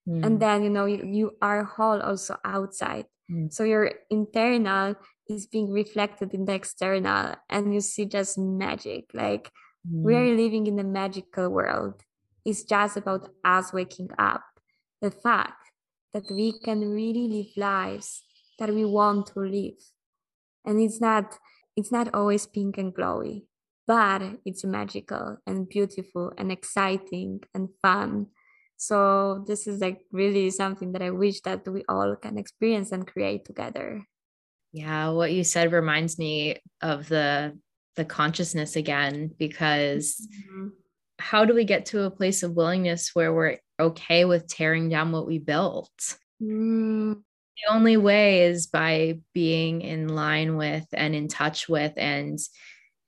[0.07, 0.25] mm.
[0.25, 3.51] and then you know you, you are whole also outside mm.
[3.51, 4.95] so your internal
[5.29, 9.51] is being reflected in the external and you see just magic like
[9.87, 10.03] mm.
[10.03, 12.01] we are living in a magical world
[12.45, 14.43] it's just about us waking up
[15.01, 15.71] the fact
[16.13, 18.23] that we can really live lives
[18.59, 19.81] that we want to live
[20.65, 21.37] and it's not
[21.77, 23.43] it's not always pink and glowy,
[23.85, 28.27] but it's magical and beautiful and exciting and fun.
[28.77, 33.05] So this is like really something that I wish that we all can experience and
[33.05, 34.07] create together.
[34.71, 37.57] Yeah, what you said reminds me of the
[37.95, 40.67] the consciousness again because mm-hmm.
[41.19, 45.11] how do we get to a place of willingness where we're okay with tearing down
[45.11, 46.17] what we built?
[46.41, 47.15] Mm.
[47.15, 52.39] The only way is by being in line with and in touch with and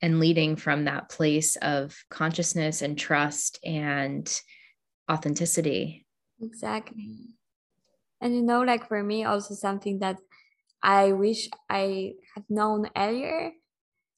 [0.02, 4.40] and leading from that place of consciousness and trust and
[5.10, 6.06] authenticity.
[6.40, 7.28] Exactly.
[8.20, 10.16] And you know, like for me, also something that
[10.82, 13.52] I wish I had known earlier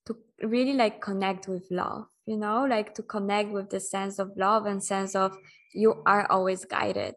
[0.07, 4.31] to really like connect with love, you know, like to connect with the sense of
[4.37, 5.37] love and sense of
[5.75, 7.15] you are always guided.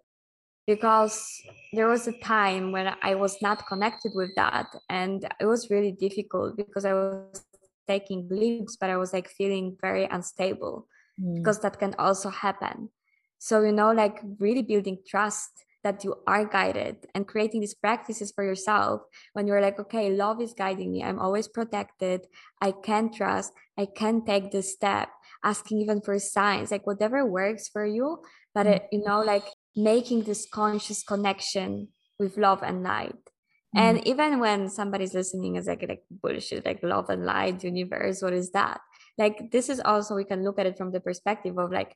[0.68, 1.30] Because
[1.74, 4.66] there was a time when I was not connected with that.
[4.89, 7.46] And it was really difficult because I was
[7.88, 10.88] taking leaps, but I was like feeling very unstable
[11.22, 11.36] mm.
[11.36, 12.89] because that can also happen.
[13.38, 18.34] So, you know, like really building trust that you are guided and creating these practices
[18.34, 19.02] for yourself
[19.34, 21.04] when you're like, okay, love is guiding me.
[21.04, 22.26] I'm always protected.
[22.60, 23.54] I can trust.
[23.78, 25.10] I can take this step,
[25.44, 28.18] asking even for signs, like whatever works for you.
[28.56, 33.14] But, it, you know, like making this conscious connection with love and light.
[33.14, 33.78] Mm-hmm.
[33.78, 38.34] And even when somebody's listening is like like bullshit, like love and light, universe, what
[38.34, 38.82] is that?
[39.20, 41.96] Like this is also we can look at it from the perspective of like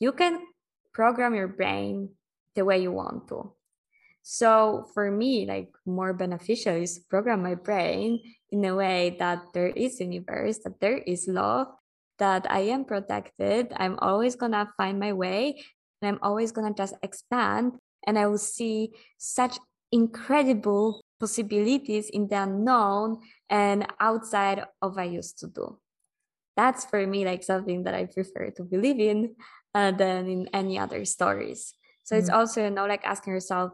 [0.00, 0.40] you can
[0.94, 2.10] program your brain
[2.54, 3.52] the way you want to.
[4.22, 8.20] So for me, like more beneficial is program my brain
[8.50, 11.68] in a way that there is universe, that there is love,
[12.18, 13.72] that I am protected.
[13.76, 15.64] I'm always gonna find my way
[16.02, 17.72] and I'm always gonna just expand
[18.06, 19.58] and I will see such
[19.90, 25.78] incredible possibilities in the unknown and outside of what I used to do.
[26.56, 29.36] That's for me like something that I prefer to believe in
[29.74, 31.74] uh, than in any other stories.
[32.08, 32.20] So mm-hmm.
[32.22, 33.72] it's also, you know, like asking yourself,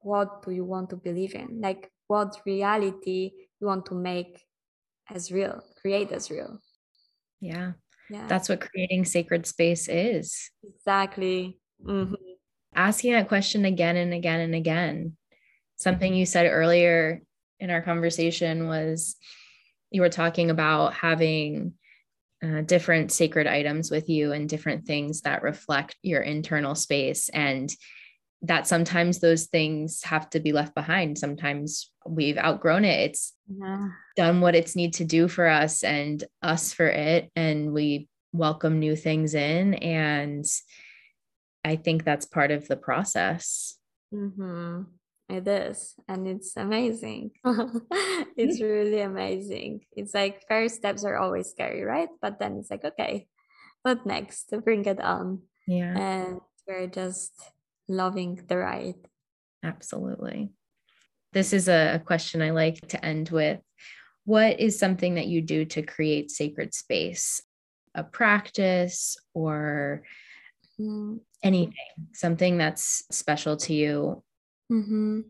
[0.00, 1.60] what do you want to believe in?
[1.60, 4.38] Like what reality you want to make
[5.10, 6.60] as real, create as real.
[7.40, 7.72] Yeah.
[8.08, 8.28] Yeah.
[8.28, 10.48] That's what creating sacred space is.
[10.62, 11.58] Exactly.
[11.84, 12.14] Mm-hmm.
[12.72, 15.16] Asking that question again and again and again.
[15.74, 17.20] Something you said earlier
[17.58, 19.16] in our conversation was
[19.90, 21.74] you were talking about having
[22.44, 27.28] uh, different sacred items with you and different things that reflect your internal space.
[27.30, 27.70] And
[28.42, 31.18] that sometimes those things have to be left behind.
[31.18, 33.10] Sometimes we've outgrown it.
[33.10, 33.88] It's yeah.
[34.14, 37.30] done what it's need to do for us and us for it.
[37.34, 39.74] And we welcome new things in.
[39.74, 40.44] And
[41.66, 43.76] i think that's part of the process.
[44.14, 44.82] Mm-hmm.
[45.28, 47.32] It is, and it's amazing.
[48.36, 49.80] it's really amazing.
[49.96, 52.08] It's like first steps are always scary, right?
[52.22, 53.26] But then it's like, okay,
[53.82, 54.50] what next?
[54.50, 55.42] To bring it on.
[55.66, 55.98] Yeah.
[55.98, 57.32] And we're just
[57.88, 59.02] loving the ride.
[59.64, 60.50] Absolutely.
[61.32, 63.60] This is a question I like to end with.
[64.24, 67.42] What is something that you do to create sacred space?
[67.94, 70.02] A practice or
[70.80, 71.18] mm.
[71.42, 71.74] anything,
[72.12, 74.22] something that's special to you
[74.70, 75.20] Mm-hmm.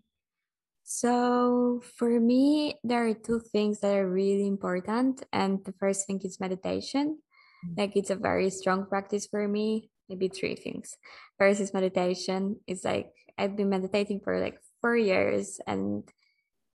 [0.85, 5.25] So for me, there are two things that are really important.
[5.33, 7.19] And the first thing is meditation.
[7.67, 7.79] Mm.
[7.79, 9.91] Like it's a very strong practice for me.
[10.09, 10.97] Maybe three things.
[11.39, 12.61] First is meditation.
[12.69, 16.09] It's like I've been meditating for like four years and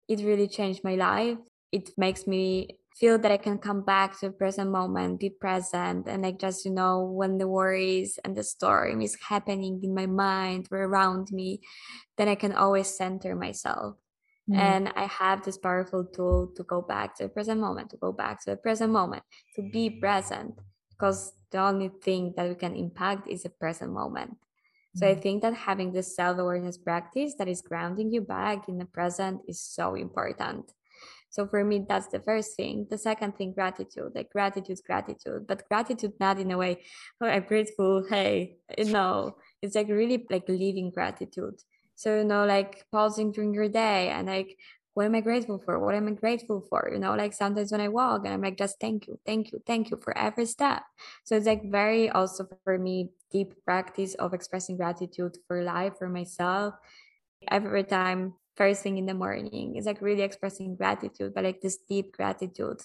[0.10, 1.38] it really changed my life.
[1.72, 6.08] It makes me feel that I can come back to the present moment, be present,
[6.08, 10.06] and like just, you know, when the worries and the storm is happening in my
[10.06, 11.62] mind or around me,
[12.18, 13.96] then I can always center myself.
[14.50, 14.58] Mm.
[14.58, 18.12] And I have this powerful tool to go back to the present moment, to go
[18.12, 19.24] back to the present moment,
[19.56, 20.56] to be present,
[20.90, 24.38] because the only thing that we can impact is the present moment.
[24.96, 25.22] So I mm.
[25.22, 29.42] think that having this self awareness practice that is grounding you back in the present
[29.48, 30.74] is so important.
[31.32, 32.88] So for me, that's the first thing.
[32.90, 34.12] The second thing, gratitude.
[34.14, 36.84] Like gratitude, gratitude, but gratitude not in a way,
[37.22, 38.06] oh, I'm grateful.
[38.08, 41.62] Hey, no, it's like really like living gratitude.
[41.96, 44.58] So you know, like pausing during your day and like,
[44.94, 45.80] what am I grateful for?
[45.80, 46.90] What am I grateful for?
[46.92, 49.62] You know, like sometimes when I walk and I'm like, just thank you, thank you,
[49.66, 50.84] thank you for every step.
[51.24, 56.10] So it's like very also for me deep practice of expressing gratitude for life, for
[56.10, 56.74] myself.
[57.50, 61.78] Every time first thing in the morning is like really expressing gratitude but like this
[61.90, 62.82] deep gratitude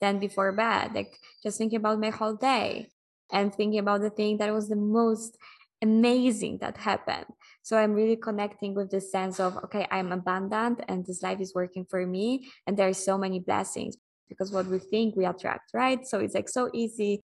[0.00, 2.88] then before bed like just thinking about my whole day
[3.32, 5.36] and thinking about the thing that was the most
[5.82, 7.26] amazing that happened
[7.62, 11.54] so i'm really connecting with the sense of okay i'm abundant and this life is
[11.54, 13.96] working for me and there are so many blessings
[14.28, 16.06] because what we think we attract, right?
[16.06, 17.22] So it's like so easy.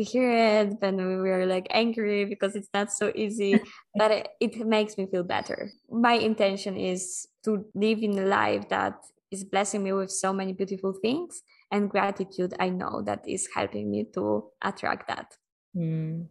[0.00, 3.60] We hear it, then we are like angry because it's not so easy,
[4.00, 5.70] but it, it makes me feel better.
[5.90, 8.96] My intention is to live in a life that
[9.30, 13.90] is blessing me with so many beautiful things and gratitude i know that is helping
[13.90, 15.36] me to attract that
[15.76, 16.26] mm.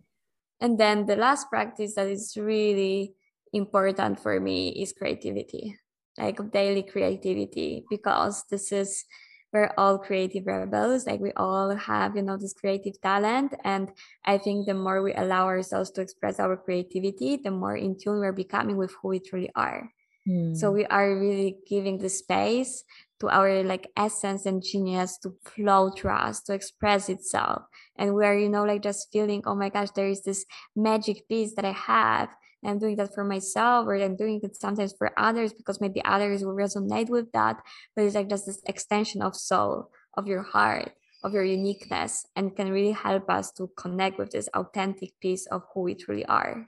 [0.59, 3.13] and then the last practice that is really
[3.53, 5.77] important for me is creativity
[6.17, 9.05] like daily creativity because this is
[9.53, 13.91] we're all creative rebels like we all have you know this creative talent and
[14.25, 18.19] i think the more we allow ourselves to express our creativity the more in tune
[18.19, 19.91] we're becoming with who we truly are.
[20.27, 20.55] Mm.
[20.55, 22.83] so we are really giving the space
[23.19, 27.63] to our like essence and genius to flow through us to express itself.
[27.97, 30.45] And we are you know like just feeling oh my gosh there is this
[30.75, 32.29] magic piece that i have
[32.65, 36.43] i'm doing that for myself or i'm doing it sometimes for others because maybe others
[36.43, 37.57] will resonate with that
[37.95, 40.91] but it's like just this extension of soul of your heart
[41.23, 45.63] of your uniqueness and can really help us to connect with this authentic piece of
[45.73, 46.67] who we truly are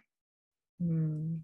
[0.81, 1.39] mm.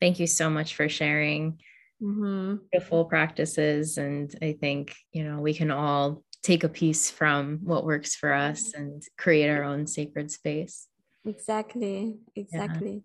[0.00, 1.58] thank you so much for sharing
[2.02, 2.56] mm-hmm.
[2.70, 3.98] beautiful practices.
[3.98, 8.32] And I think, you know, we can all take a piece from what works for
[8.32, 10.86] us and create our own sacred space.
[11.24, 12.16] Exactly.
[12.34, 13.02] Exactly.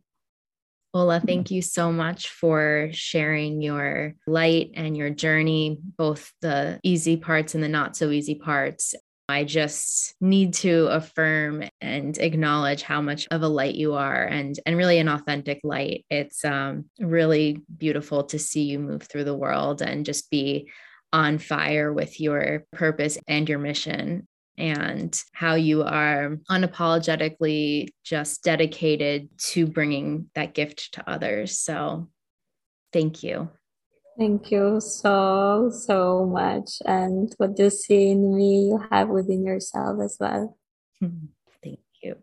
[0.95, 7.17] Ola, thank you so much for sharing your light and your journey, both the easy
[7.17, 8.95] parts and the not so easy parts.
[9.27, 14.57] I just need to affirm and acknowledge how much of a light you are and
[14.65, 16.05] and really an authentic light.
[16.09, 20.71] It's um, really beautiful to see you move through the world and just be
[21.11, 29.29] on fire with your purpose and your mission and how you are unapologetically just dedicated
[29.37, 31.59] to bringing that gift to others.
[31.59, 32.09] So
[32.93, 33.49] thank you.
[34.17, 36.81] Thank you so, so much.
[36.85, 40.57] And what you see in me, you have within yourself as well.
[41.01, 42.15] Thank you.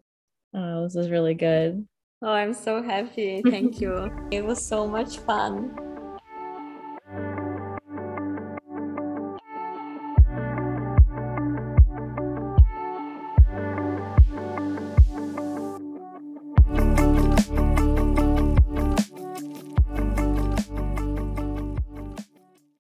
[0.55, 1.87] Oh, this is really good.
[2.22, 3.43] Oh, I'm so happy.
[3.43, 4.11] Thank you.
[4.30, 5.91] It was so much fun.